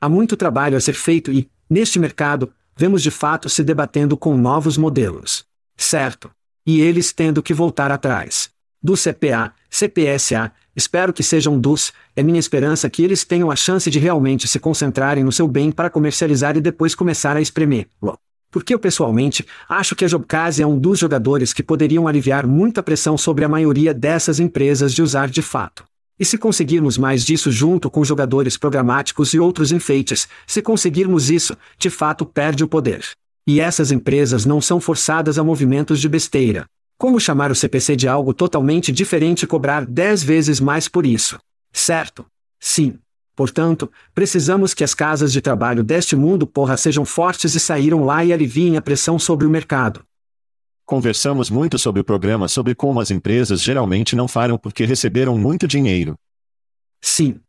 Há 0.00 0.08
muito 0.08 0.36
trabalho 0.36 0.76
a 0.76 0.80
ser 0.80 0.94
feito 0.94 1.32
e, 1.32 1.50
neste 1.68 1.98
mercado, 1.98 2.52
vemos 2.76 3.02
de 3.02 3.10
fato 3.10 3.48
se 3.48 3.62
debatendo 3.62 4.16
com 4.16 4.36
novos 4.36 4.76
modelos. 4.76 5.44
Certo. 5.76 6.30
E 6.66 6.80
eles 6.80 7.12
tendo 7.12 7.42
que 7.42 7.52
voltar 7.52 7.90
atrás. 7.90 8.50
Do 8.82 8.94
CPA, 8.94 9.54
CPSA, 9.70 10.52
espero 10.74 11.12
que 11.12 11.22
sejam 11.22 11.58
dos, 11.58 11.92
é 12.14 12.22
minha 12.22 12.38
esperança 12.38 12.88
que 12.90 13.02
eles 13.02 13.24
tenham 13.24 13.50
a 13.50 13.56
chance 13.56 13.90
de 13.90 13.98
realmente 13.98 14.48
se 14.48 14.58
concentrarem 14.58 15.24
no 15.24 15.32
seu 15.32 15.46
bem 15.48 15.70
para 15.70 15.90
comercializar 15.90 16.56
e 16.56 16.60
depois 16.60 16.94
começar 16.94 17.36
a 17.36 17.40
espremer. 17.40 17.88
Porque 18.50 18.74
eu 18.74 18.78
pessoalmente 18.78 19.46
acho 19.68 19.96
que 19.96 20.04
a 20.04 20.08
Jobcase 20.08 20.62
é 20.62 20.66
um 20.66 20.78
dos 20.78 20.98
jogadores 20.98 21.52
que 21.52 21.62
poderiam 21.62 22.06
aliviar 22.06 22.46
muita 22.46 22.82
pressão 22.82 23.16
sobre 23.16 23.44
a 23.44 23.48
maioria 23.48 23.94
dessas 23.94 24.38
empresas 24.38 24.92
de 24.92 25.02
usar 25.02 25.28
de 25.30 25.40
fato. 25.40 25.84
E 26.20 26.24
se 26.24 26.36
conseguirmos 26.36 26.98
mais 26.98 27.24
disso 27.24 27.50
junto 27.50 27.90
com 27.90 28.04
jogadores 28.04 28.56
programáticos 28.56 29.32
e 29.32 29.38
outros 29.38 29.72
enfeites, 29.72 30.28
se 30.46 30.60
conseguirmos 30.60 31.30
isso, 31.30 31.56
de 31.78 31.88
fato 31.88 32.26
perde 32.26 32.62
o 32.62 32.68
poder. 32.68 33.04
E 33.46 33.58
essas 33.58 33.90
empresas 33.90 34.44
não 34.44 34.60
são 34.60 34.78
forçadas 34.78 35.38
a 35.38 35.42
movimentos 35.42 36.00
de 36.00 36.08
besteira. 36.08 36.66
Como 37.02 37.18
chamar 37.18 37.50
o 37.50 37.54
CPC 37.56 37.96
de 37.96 38.06
algo 38.06 38.32
totalmente 38.32 38.92
diferente 38.92 39.42
e 39.42 39.46
cobrar 39.48 39.84
10 39.84 40.22
vezes 40.22 40.60
mais 40.60 40.86
por 40.86 41.04
isso? 41.04 41.36
Certo? 41.72 42.24
Sim. 42.60 42.96
Portanto, 43.34 43.90
precisamos 44.14 44.72
que 44.72 44.84
as 44.84 44.94
casas 44.94 45.32
de 45.32 45.40
trabalho 45.40 45.82
deste 45.82 46.14
mundo 46.14 46.46
porra 46.46 46.76
sejam 46.76 47.04
fortes 47.04 47.56
e 47.56 47.58
saíram 47.58 48.04
lá 48.04 48.24
e 48.24 48.32
aliviem 48.32 48.76
a 48.76 48.80
pressão 48.80 49.18
sobre 49.18 49.44
o 49.44 49.50
mercado. 49.50 50.04
Conversamos 50.86 51.50
muito 51.50 51.76
sobre 51.76 52.00
o 52.00 52.04
programa 52.04 52.46
sobre 52.46 52.72
como 52.72 53.00
as 53.00 53.10
empresas 53.10 53.60
geralmente 53.60 54.14
não 54.14 54.28
faram 54.28 54.56
porque 54.56 54.84
receberam 54.84 55.36
muito 55.36 55.66
dinheiro. 55.66 56.14
Sim. 57.00 57.40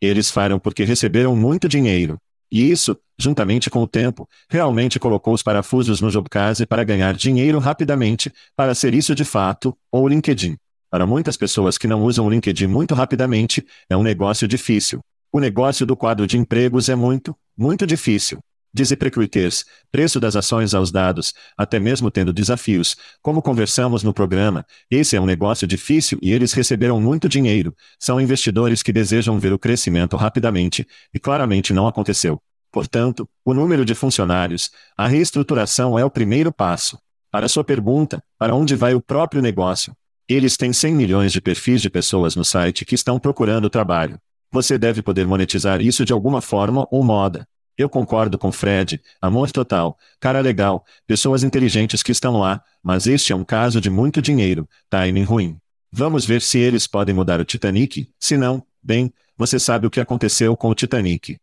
Eles 0.00 0.32
faram 0.32 0.58
porque 0.58 0.82
receberam 0.82 1.36
muito 1.36 1.68
dinheiro. 1.68 2.18
E 2.54 2.70
isso, 2.70 2.96
juntamente 3.18 3.68
com 3.68 3.82
o 3.82 3.88
tempo, 3.88 4.28
realmente 4.48 5.00
colocou 5.00 5.34
os 5.34 5.42
parafusos 5.42 6.00
no 6.00 6.08
Jobcase 6.08 6.64
para 6.64 6.84
ganhar 6.84 7.12
dinheiro 7.12 7.58
rapidamente, 7.58 8.32
para 8.54 8.76
ser 8.76 8.94
isso 8.94 9.12
de 9.12 9.24
fato, 9.24 9.76
ou 9.90 10.06
LinkedIn. 10.06 10.56
Para 10.88 11.04
muitas 11.04 11.36
pessoas 11.36 11.76
que 11.76 11.88
não 11.88 12.04
usam 12.04 12.24
o 12.24 12.30
LinkedIn 12.30 12.68
muito 12.68 12.94
rapidamente, 12.94 13.66
é 13.90 13.96
um 13.96 14.04
negócio 14.04 14.46
difícil. 14.46 15.00
O 15.32 15.40
negócio 15.40 15.84
do 15.84 15.96
quadro 15.96 16.28
de 16.28 16.38
empregos 16.38 16.88
é 16.88 16.94
muito, 16.94 17.36
muito 17.58 17.84
difícil. 17.84 18.38
Diz 18.76 18.90
Recruiters, 18.90 19.64
preço 19.92 20.18
das 20.18 20.34
ações 20.34 20.74
aos 20.74 20.90
dados, 20.90 21.32
até 21.56 21.78
mesmo 21.78 22.10
tendo 22.10 22.32
desafios. 22.32 22.96
Como 23.22 23.40
conversamos 23.40 24.02
no 24.02 24.12
programa, 24.12 24.66
esse 24.90 25.14
é 25.14 25.20
um 25.20 25.26
negócio 25.26 25.64
difícil 25.64 26.18
e 26.20 26.32
eles 26.32 26.52
receberam 26.52 27.00
muito 27.00 27.28
dinheiro. 27.28 27.72
São 28.00 28.20
investidores 28.20 28.82
que 28.82 28.92
desejam 28.92 29.38
ver 29.38 29.52
o 29.52 29.58
crescimento 29.60 30.16
rapidamente, 30.16 30.84
e 31.14 31.20
claramente 31.20 31.72
não 31.72 31.86
aconteceu. 31.86 32.42
Portanto, 32.72 33.28
o 33.44 33.54
número 33.54 33.84
de 33.84 33.94
funcionários, 33.94 34.72
a 34.96 35.06
reestruturação 35.06 35.96
é 35.96 36.04
o 36.04 36.10
primeiro 36.10 36.52
passo. 36.52 36.98
Para 37.30 37.46
sua 37.46 37.62
pergunta, 37.62 38.20
para 38.36 38.56
onde 38.56 38.74
vai 38.74 38.92
o 38.92 39.00
próprio 39.00 39.40
negócio? 39.40 39.94
Eles 40.28 40.56
têm 40.56 40.72
100 40.72 40.94
milhões 40.96 41.32
de 41.32 41.40
perfis 41.40 41.80
de 41.80 41.88
pessoas 41.88 42.34
no 42.34 42.44
site 42.44 42.84
que 42.84 42.96
estão 42.96 43.20
procurando 43.20 43.70
trabalho. 43.70 44.18
Você 44.50 44.76
deve 44.76 45.00
poder 45.00 45.28
monetizar 45.28 45.80
isso 45.80 46.04
de 46.04 46.12
alguma 46.12 46.40
forma 46.40 46.88
ou 46.90 47.04
moda. 47.04 47.46
Eu 47.76 47.88
concordo 47.88 48.38
com 48.38 48.52
Fred, 48.52 49.00
amor 49.20 49.50
total, 49.50 49.98
cara 50.20 50.40
legal, 50.40 50.84
pessoas 51.06 51.42
inteligentes 51.42 52.02
que 52.02 52.12
estão 52.12 52.38
lá, 52.38 52.62
mas 52.82 53.06
este 53.06 53.32
é 53.32 53.36
um 53.36 53.44
caso 53.44 53.80
de 53.80 53.90
muito 53.90 54.22
dinheiro, 54.22 54.68
timing 54.88 55.24
ruim. 55.24 55.58
Vamos 55.90 56.24
ver 56.24 56.40
se 56.40 56.58
eles 56.58 56.86
podem 56.86 57.14
mudar 57.14 57.40
o 57.40 57.44
Titanic, 57.44 58.08
se 58.18 58.36
não, 58.36 58.64
bem, 58.82 59.12
você 59.36 59.58
sabe 59.58 59.86
o 59.86 59.90
que 59.90 60.00
aconteceu 60.00 60.56
com 60.56 60.68
o 60.68 60.74
Titanic. 60.74 61.36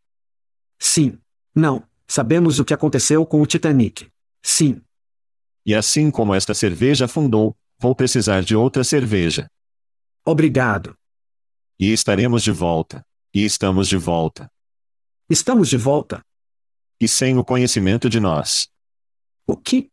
Sim. 0.80 1.18
Não, 1.54 1.84
sabemos 2.08 2.60
o 2.60 2.66
que 2.66 2.74
aconteceu 2.74 3.26
com 3.26 3.42
o 3.42 3.46
Titanic. 3.46 4.10
Sim. 4.42 4.82
E 5.66 5.76
assim 5.76 6.10
como 6.10 6.34
esta 6.34 6.54
cerveja 6.54 7.06
afundou, 7.06 7.56
vou 7.78 7.94
precisar 7.94 8.42
de 8.42 8.56
outra 8.56 8.84
cerveja. 8.84 9.50
Obrigado. 10.26 10.96
E 11.80 11.92
estaremos 11.92 12.42
de 12.42 12.52
volta. 12.52 13.06
E 13.34 13.44
estamos 13.44 13.88
de 13.88 13.98
volta. 13.98 14.52
Estamos 15.32 15.70
de 15.70 15.78
volta. 15.78 16.22
E 17.00 17.08
sem 17.08 17.38
o 17.38 17.44
conhecimento 17.46 18.10
de 18.10 18.20
nós. 18.20 18.68
O 19.48 19.56
que? 19.56 19.90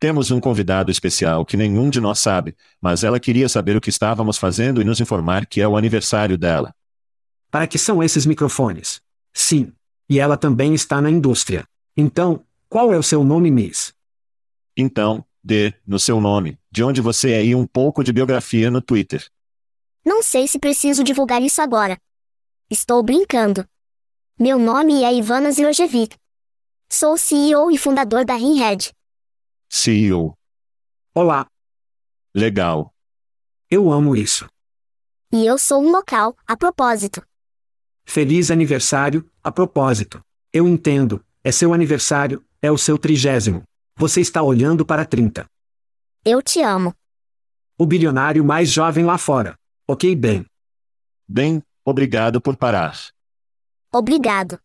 Temos 0.00 0.30
um 0.30 0.40
convidado 0.40 0.90
especial 0.90 1.44
que 1.44 1.54
nenhum 1.54 1.90
de 1.90 2.00
nós 2.00 2.18
sabe, 2.18 2.56
mas 2.80 3.04
ela 3.04 3.20
queria 3.20 3.46
saber 3.46 3.76
o 3.76 3.80
que 3.80 3.90
estávamos 3.90 4.38
fazendo 4.38 4.80
e 4.80 4.84
nos 4.84 5.02
informar 5.02 5.44
que 5.44 5.60
é 5.60 5.68
o 5.68 5.76
aniversário 5.76 6.38
dela. 6.38 6.74
Para 7.50 7.66
que 7.66 7.76
são 7.76 8.02
esses 8.02 8.24
microfones? 8.24 9.02
Sim. 9.34 9.70
E 10.08 10.18
ela 10.18 10.34
também 10.34 10.72
está 10.72 10.98
na 10.98 11.10
indústria. 11.10 11.68
Então, 11.94 12.42
qual 12.66 12.90
é 12.90 12.96
o 12.96 13.02
seu 13.02 13.22
nome, 13.22 13.50
Miss? 13.50 13.92
Então, 14.74 15.22
dê, 15.42 15.74
no 15.86 15.98
seu 15.98 16.22
nome, 16.22 16.58
de 16.70 16.82
onde 16.82 17.02
você 17.02 17.32
é 17.32 17.44
e 17.44 17.54
um 17.54 17.66
pouco 17.66 18.02
de 18.02 18.14
biografia 18.14 18.70
no 18.70 18.80
Twitter. 18.80 19.28
Não 20.02 20.22
sei 20.22 20.48
se 20.48 20.58
preciso 20.58 21.04
divulgar 21.04 21.42
isso 21.42 21.60
agora. 21.60 21.98
Estou 22.70 23.02
brincando. 23.02 23.68
Meu 24.38 24.58
nome 24.58 25.04
é 25.04 25.14
Ivana 25.14 25.52
Zilojevic. 25.52 26.16
Sou 26.90 27.16
CEO 27.16 27.70
e 27.70 27.78
fundador 27.78 28.24
da 28.24 28.34
Rinhead. 28.34 28.92
CEO. 29.70 30.34
Olá. 31.14 31.46
Legal. 32.34 32.92
Eu 33.70 33.92
amo 33.92 34.16
isso. 34.16 34.48
E 35.32 35.46
eu 35.46 35.56
sou 35.56 35.80
um 35.80 35.92
local, 35.92 36.36
a 36.48 36.56
propósito. 36.56 37.24
Feliz 38.04 38.50
aniversário, 38.50 39.30
a 39.40 39.52
propósito. 39.52 40.20
Eu 40.52 40.66
entendo, 40.66 41.24
é 41.44 41.52
seu 41.52 41.72
aniversário, 41.72 42.44
é 42.60 42.72
o 42.72 42.76
seu 42.78 42.98
trigésimo. 42.98 43.62
Você 43.94 44.20
está 44.20 44.42
olhando 44.42 44.84
para 44.84 45.06
30. 45.06 45.46
Eu 46.24 46.42
te 46.42 46.60
amo. 46.60 46.92
O 47.78 47.86
bilionário 47.86 48.44
mais 48.44 48.68
jovem 48.68 49.04
lá 49.04 49.16
fora. 49.16 49.56
Ok, 49.86 50.14
bem. 50.16 50.44
Bem, 51.28 51.62
obrigado 51.84 52.40
por 52.40 52.56
parar. 52.56 53.13
Obrigado. 53.94 54.58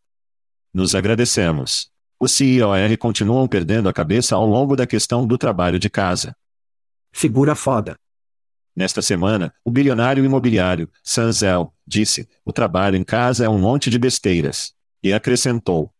Nos 0.74 0.96
agradecemos. 0.96 1.92
Os 2.20 2.32
CIOR 2.32 2.98
continuam 2.98 3.48
perdendo 3.48 3.88
a 3.88 3.94
cabeça 3.94 4.36
ao 4.36 4.44
longo 4.44 4.76
da 4.76 4.88
questão 4.88 5.28
do 5.28 5.38
trabalho 5.38 5.78
de 5.78 5.88
casa. 5.88 6.36
Figura 7.12 7.54
foda. 7.54 7.96
Nesta 8.76 9.04
semana, 9.04 9.54
o 9.63 9.70
bilionário 9.70 10.26
imobiliário, 10.26 10.89
Sanzel, 11.04 11.72
disse: 11.86 12.28
o 12.44 12.52
trabalho 12.52 12.96
em 12.96 13.04
casa 13.04 13.46
é 13.46 13.50
um 13.50 13.60
monte 13.60 13.92
de 13.92 14.00
besteiras. 14.00 14.74
E 15.04 15.13
acrescentou: 15.13 15.94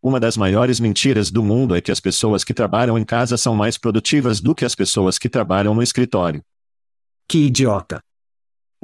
uma 0.00 0.20
das 0.20 0.36
maiores 0.36 0.78
mentiras 0.78 1.32
do 1.32 1.42
mundo 1.42 1.74
é 1.74 1.80
que 1.80 1.90
as 1.90 1.98
pessoas 1.98 2.44
que 2.44 2.54
trabalham 2.54 2.96
em 2.96 3.04
casa 3.04 3.36
são 3.36 3.56
mais 3.56 3.76
produtivas 3.76 4.40
do 4.40 4.54
que 4.54 4.64
as 4.64 4.76
pessoas 4.76 5.18
que 5.18 5.28
trabalham 5.28 5.74
no 5.74 5.82
escritório. 5.82 6.40
Que 7.28 7.46
idiota. 7.46 8.00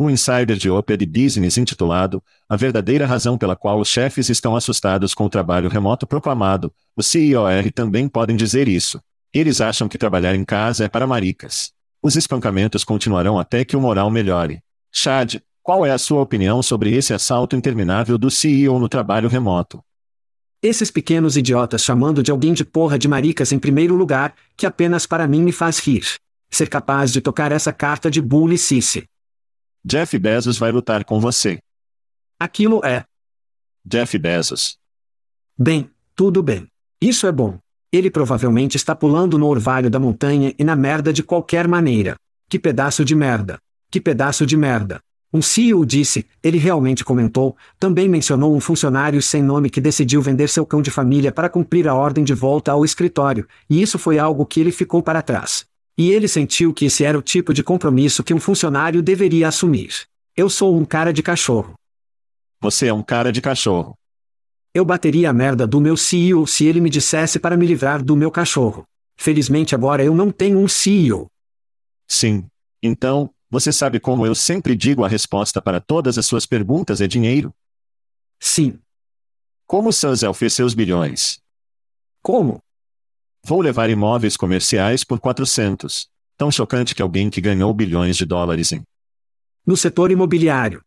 Um 0.03 0.09
insider 0.09 0.57
de 0.57 0.71
Opera 0.71 1.05
Business 1.07 1.59
intitulado 1.59 2.23
A 2.49 2.57
verdadeira 2.57 3.05
razão 3.05 3.37
pela 3.37 3.55
qual 3.55 3.79
os 3.79 3.89
chefes 3.89 4.31
estão 4.31 4.57
assustados 4.57 5.13
com 5.13 5.27
o 5.27 5.29
trabalho 5.29 5.69
remoto 5.69 6.07
proclamado. 6.07 6.73
Os 6.97 7.07
CIOR 7.07 7.71
também 7.75 8.09
podem 8.09 8.35
dizer 8.35 8.67
isso. 8.67 8.99
Eles 9.31 9.61
acham 9.61 9.91
que 9.91 9.99
trabalhar 9.99 10.35
em 10.35 10.43
casa 10.43 10.87
é 10.87 10.89
para 10.89 11.07
maricas. 11.07 11.73
Os 12.03 12.17
espancamentos 12.17 12.83
continuarão 12.83 13.39
até 13.39 13.63
que 13.63 13.77
o 13.77 13.81
moral 13.81 14.11
melhore. 14.11 14.63
Chad, 14.91 15.35
qual 15.63 15.85
é 15.85 15.91
a 15.91 15.99
sua 15.99 16.23
opinião 16.23 16.63
sobre 16.63 16.97
esse 16.97 17.13
assalto 17.13 17.55
interminável 17.55 18.17
do 18.17 18.31
CEO 18.31 18.79
no 18.79 18.89
trabalho 18.89 19.29
remoto? 19.29 19.85
Esses 20.63 20.91
pequenos 20.91 21.37
idiotas 21.37 21.85
chamando 21.85 22.23
de 22.23 22.31
alguém 22.31 22.55
de 22.55 22.65
porra 22.65 22.99
de 22.99 23.07
maricas 23.07 23.53
em 23.53 23.59
primeiro 23.59 23.95
lugar, 23.95 24.35
que 24.57 24.65
apenas 24.65 25.05
para 25.05 25.29
mim 25.29 25.43
me 25.43 25.53
faz 25.53 25.79
rir. 25.79 26.07
Ser 26.51 26.71
capaz 26.71 27.13
de 27.13 27.21
tocar 27.21 27.53
essa 27.53 27.71
carta 27.71 28.11
de 28.11 28.23
bulicice. 28.23 29.05
Jeff 29.85 30.19
Bezos 30.19 30.59
vai 30.59 30.71
lutar 30.71 31.05
com 31.05 31.19
você. 31.19 31.59
Aquilo 32.39 32.85
é. 32.85 33.05
Jeff 33.85 34.17
Bezos. 34.19 34.77
Bem, 35.59 35.91
tudo 36.15 36.43
bem. 36.43 36.67
Isso 37.01 37.27
é 37.27 37.33
bom. 37.33 37.59
Ele 37.91 38.11
provavelmente 38.11 38.77
está 38.77 38.95
pulando 38.95 39.39
no 39.39 39.47
orvalho 39.47 39.89
da 39.89 39.99
montanha 39.99 40.55
e 40.59 40.65
na 40.65 40.77
merda 40.77 41.13
de 41.13 41.23
qualquer 41.23 41.67
maneira. 41.67 42.17
Que 42.49 42.59
pedaço 42.59 43.05
de 43.05 43.15
merda. 43.15 43.59
Que 43.91 44.01
pedaço 44.01 44.45
de 44.45 44.57
merda. 44.57 45.01
Um 45.33 45.41
CEO 45.41 45.87
disse, 45.87 46.27
ele 46.43 46.59
realmente 46.59 47.05
comentou, 47.05 47.57
também 47.79 48.09
mencionou 48.09 48.55
um 48.55 48.61
funcionário 48.61 49.23
sem 49.23 49.43
nome 49.43 49.71
que 49.71 49.81
decidiu 49.81 50.21
vender 50.21 50.49
seu 50.49 50.67
cão 50.67 50.83
de 50.83 50.91
família 50.91 51.33
para 51.33 51.49
cumprir 51.49 51.89
a 51.89 51.95
ordem 51.95 52.25
de 52.25 52.35
volta 52.35 52.73
ao 52.73 52.85
escritório, 52.85 53.47
e 53.69 53.81
isso 53.81 53.97
foi 53.97 54.19
algo 54.19 54.45
que 54.45 54.61
ele 54.61 54.73
ficou 54.73 55.03
para 55.03 55.23
trás. 55.23 55.70
E 56.01 56.13
ele 56.13 56.27
sentiu 56.27 56.73
que 56.73 56.87
esse 56.87 57.05
era 57.05 57.19
o 57.19 57.21
tipo 57.21 57.53
de 57.53 57.63
compromisso 57.63 58.25
que 58.25 58.33
um 58.33 58.41
funcionário 58.41 59.03
deveria 59.03 59.49
assumir. 59.49 60.07
Eu 60.35 60.49
sou 60.49 60.75
um 60.75 60.83
cara 60.83 61.13
de 61.13 61.23
cachorro. 61.23 61.75
Você 62.59 62.87
é 62.87 62.95
um 62.95 63.03
cara 63.03 63.31
de 63.31 63.43
cachorro. 63.43 63.95
Eu 64.73 64.83
bateria 64.83 65.29
a 65.29 65.33
merda 65.35 65.67
do 65.67 65.79
meu 65.79 65.99
CEO 65.99 66.47
se 66.47 66.65
ele 66.65 66.81
me 66.81 66.89
dissesse 66.89 67.39
para 67.39 67.55
me 67.55 67.67
livrar 67.67 68.03
do 68.03 68.17
meu 68.17 68.31
cachorro. 68.31 68.85
Felizmente 69.19 69.75
agora 69.75 70.03
eu 70.03 70.15
não 70.15 70.33
tenho 70.33 70.59
um 70.59 70.67
CEO. 70.67 71.27
Sim. 72.09 72.47
Então, 72.83 73.29
você 73.51 73.71
sabe 73.71 74.01
como 74.01 74.25
eu 74.25 74.35
sempre 74.35 74.75
digo 74.75 75.05
a 75.05 75.09
resposta 75.09 75.61
para 75.61 75.83
todas 75.83 76.17
as 76.17 76.25
suas 76.25 76.47
perguntas 76.47 77.03
é 77.03 77.07
dinheiro? 77.07 77.53
Sim. 78.41 78.79
Como 79.67 79.93
Sanzel 79.93 80.33
fez 80.33 80.55
seus 80.55 80.73
bilhões? 80.73 81.41
Como? 82.23 82.59
Vou 83.43 83.61
levar 83.61 83.89
imóveis 83.89 84.37
comerciais 84.37 85.03
por 85.03 85.19
400. 85.19 86.09
Tão 86.37 86.51
chocante 86.51 86.95
que 86.95 87.03
alguém 87.03 87.31
que 87.31 87.41
ganhou 87.41 87.73
bilhões 87.73 88.17
de 88.17 88.25
dólares 88.25 88.73
em. 88.73 88.83
No 89.67 89.77
setor 89.77 90.11
imobiliário. 90.11 90.83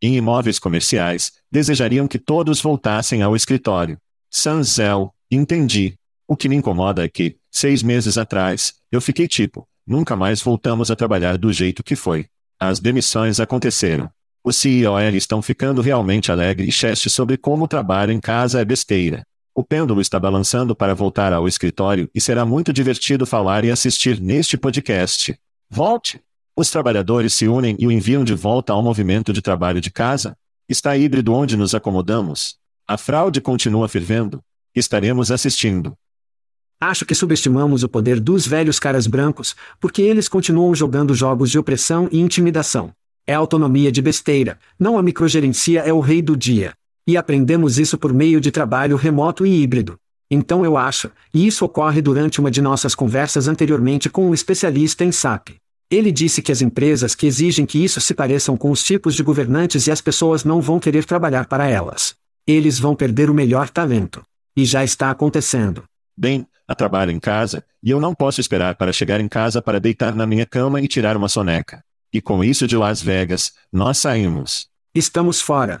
Em 0.00 0.16
imóveis 0.16 0.58
comerciais, 0.58 1.32
desejariam 1.50 2.06
que 2.06 2.18
todos 2.18 2.60
voltassem 2.60 3.22
ao 3.22 3.36
escritório. 3.36 3.98
Sanzel, 4.30 5.14
entendi. 5.30 5.94
O 6.26 6.36
que 6.36 6.48
me 6.48 6.56
incomoda 6.56 7.04
é 7.04 7.08
que, 7.08 7.36
seis 7.50 7.82
meses 7.82 8.16
atrás, 8.16 8.74
eu 8.90 9.00
fiquei 9.00 9.26
tipo, 9.26 9.68
nunca 9.86 10.14
mais 10.14 10.40
voltamos 10.40 10.90
a 10.90 10.96
trabalhar 10.96 11.36
do 11.36 11.52
jeito 11.52 11.82
que 11.82 11.96
foi. 11.96 12.26
As 12.58 12.78
demissões 12.78 13.40
aconteceram. 13.40 14.10
Os 14.42 14.56
CEOL 14.56 15.00
estão 15.14 15.42
ficando 15.42 15.82
realmente 15.82 16.32
alegre 16.32 16.66
e 16.66 16.72
cheste 16.72 17.10
sobre 17.10 17.36
como 17.36 17.64
o 17.64 17.68
trabalho 17.68 18.12
em 18.12 18.20
casa 18.20 18.60
é 18.60 18.64
besteira. 18.64 19.26
O 19.60 19.62
pêndulo 19.62 20.00
está 20.00 20.18
balançando 20.18 20.74
para 20.74 20.94
voltar 20.94 21.34
ao 21.34 21.46
escritório 21.46 22.08
e 22.14 22.18
será 22.18 22.46
muito 22.46 22.72
divertido 22.72 23.26
falar 23.26 23.62
e 23.62 23.70
assistir 23.70 24.18
neste 24.18 24.56
podcast. 24.56 25.38
Volte! 25.68 26.18
Os 26.56 26.70
trabalhadores 26.70 27.34
se 27.34 27.46
unem 27.46 27.76
e 27.78 27.86
o 27.86 27.92
enviam 27.92 28.24
de 28.24 28.34
volta 28.34 28.72
ao 28.72 28.82
movimento 28.82 29.34
de 29.34 29.42
trabalho 29.42 29.78
de 29.78 29.90
casa? 29.90 30.34
Está 30.66 30.96
híbrido 30.96 31.34
onde 31.34 31.58
nos 31.58 31.74
acomodamos? 31.74 32.56
A 32.88 32.96
fraude 32.96 33.38
continua 33.42 33.86
fervendo? 33.86 34.42
Estaremos 34.74 35.30
assistindo. 35.30 35.92
Acho 36.80 37.04
que 37.04 37.14
subestimamos 37.14 37.82
o 37.82 37.88
poder 37.90 38.18
dos 38.18 38.46
velhos 38.46 38.78
caras 38.78 39.06
brancos, 39.06 39.54
porque 39.78 40.00
eles 40.00 40.26
continuam 40.26 40.74
jogando 40.74 41.14
jogos 41.14 41.50
de 41.50 41.58
opressão 41.58 42.08
e 42.10 42.18
intimidação. 42.18 42.94
É 43.26 43.34
autonomia 43.34 43.92
de 43.92 44.00
besteira, 44.00 44.58
não 44.78 44.96
a 44.96 45.02
microgerencia 45.02 45.82
é 45.82 45.92
o 45.92 46.00
rei 46.00 46.22
do 46.22 46.34
dia. 46.34 46.72
E 47.06 47.16
aprendemos 47.16 47.78
isso 47.78 47.98
por 47.98 48.12
meio 48.12 48.40
de 48.40 48.50
trabalho 48.50 48.96
remoto 48.96 49.46
e 49.46 49.62
híbrido. 49.62 49.98
Então 50.30 50.64
eu 50.64 50.76
acho, 50.76 51.10
e 51.34 51.46
isso 51.46 51.64
ocorre 51.64 52.00
durante 52.00 52.38
uma 52.38 52.50
de 52.50 52.62
nossas 52.62 52.94
conversas 52.94 53.48
anteriormente 53.48 54.08
com 54.08 54.28
um 54.28 54.34
especialista 54.34 55.04
em 55.04 55.10
SAP. 55.10 55.56
Ele 55.90 56.12
disse 56.12 56.40
que 56.40 56.52
as 56.52 56.62
empresas 56.62 57.16
que 57.16 57.26
exigem 57.26 57.66
que 57.66 57.82
isso 57.82 58.00
se 58.00 58.14
pareçam 58.14 58.56
com 58.56 58.70
os 58.70 58.84
tipos 58.84 59.16
de 59.16 59.24
governantes 59.24 59.88
e 59.88 59.90
as 59.90 60.00
pessoas 60.00 60.44
não 60.44 60.60
vão 60.60 60.78
querer 60.78 61.04
trabalhar 61.04 61.46
para 61.46 61.66
elas. 61.66 62.14
Eles 62.46 62.78
vão 62.78 62.94
perder 62.94 63.28
o 63.28 63.34
melhor 63.34 63.68
talento. 63.68 64.22
E 64.56 64.64
já 64.64 64.84
está 64.84 65.10
acontecendo. 65.10 65.82
Bem, 66.16 66.46
a 66.66 66.76
trabalho 66.76 67.10
em 67.10 67.18
casa, 67.18 67.64
e 67.82 67.90
eu 67.90 67.98
não 67.98 68.14
posso 68.14 68.40
esperar 68.40 68.76
para 68.76 68.92
chegar 68.92 69.20
em 69.20 69.28
casa 69.28 69.60
para 69.60 69.80
deitar 69.80 70.14
na 70.14 70.26
minha 70.26 70.46
cama 70.46 70.80
e 70.80 70.86
tirar 70.86 71.16
uma 71.16 71.28
soneca. 71.28 71.82
E 72.12 72.20
com 72.20 72.44
isso 72.44 72.68
de 72.68 72.76
Las 72.76 73.02
Vegas, 73.02 73.52
nós 73.72 73.98
saímos. 73.98 74.68
Estamos 74.94 75.40
fora. 75.40 75.80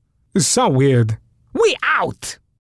So 0.37 0.69
weird. 0.69 1.17
We 1.53 1.75
out! 1.83 2.37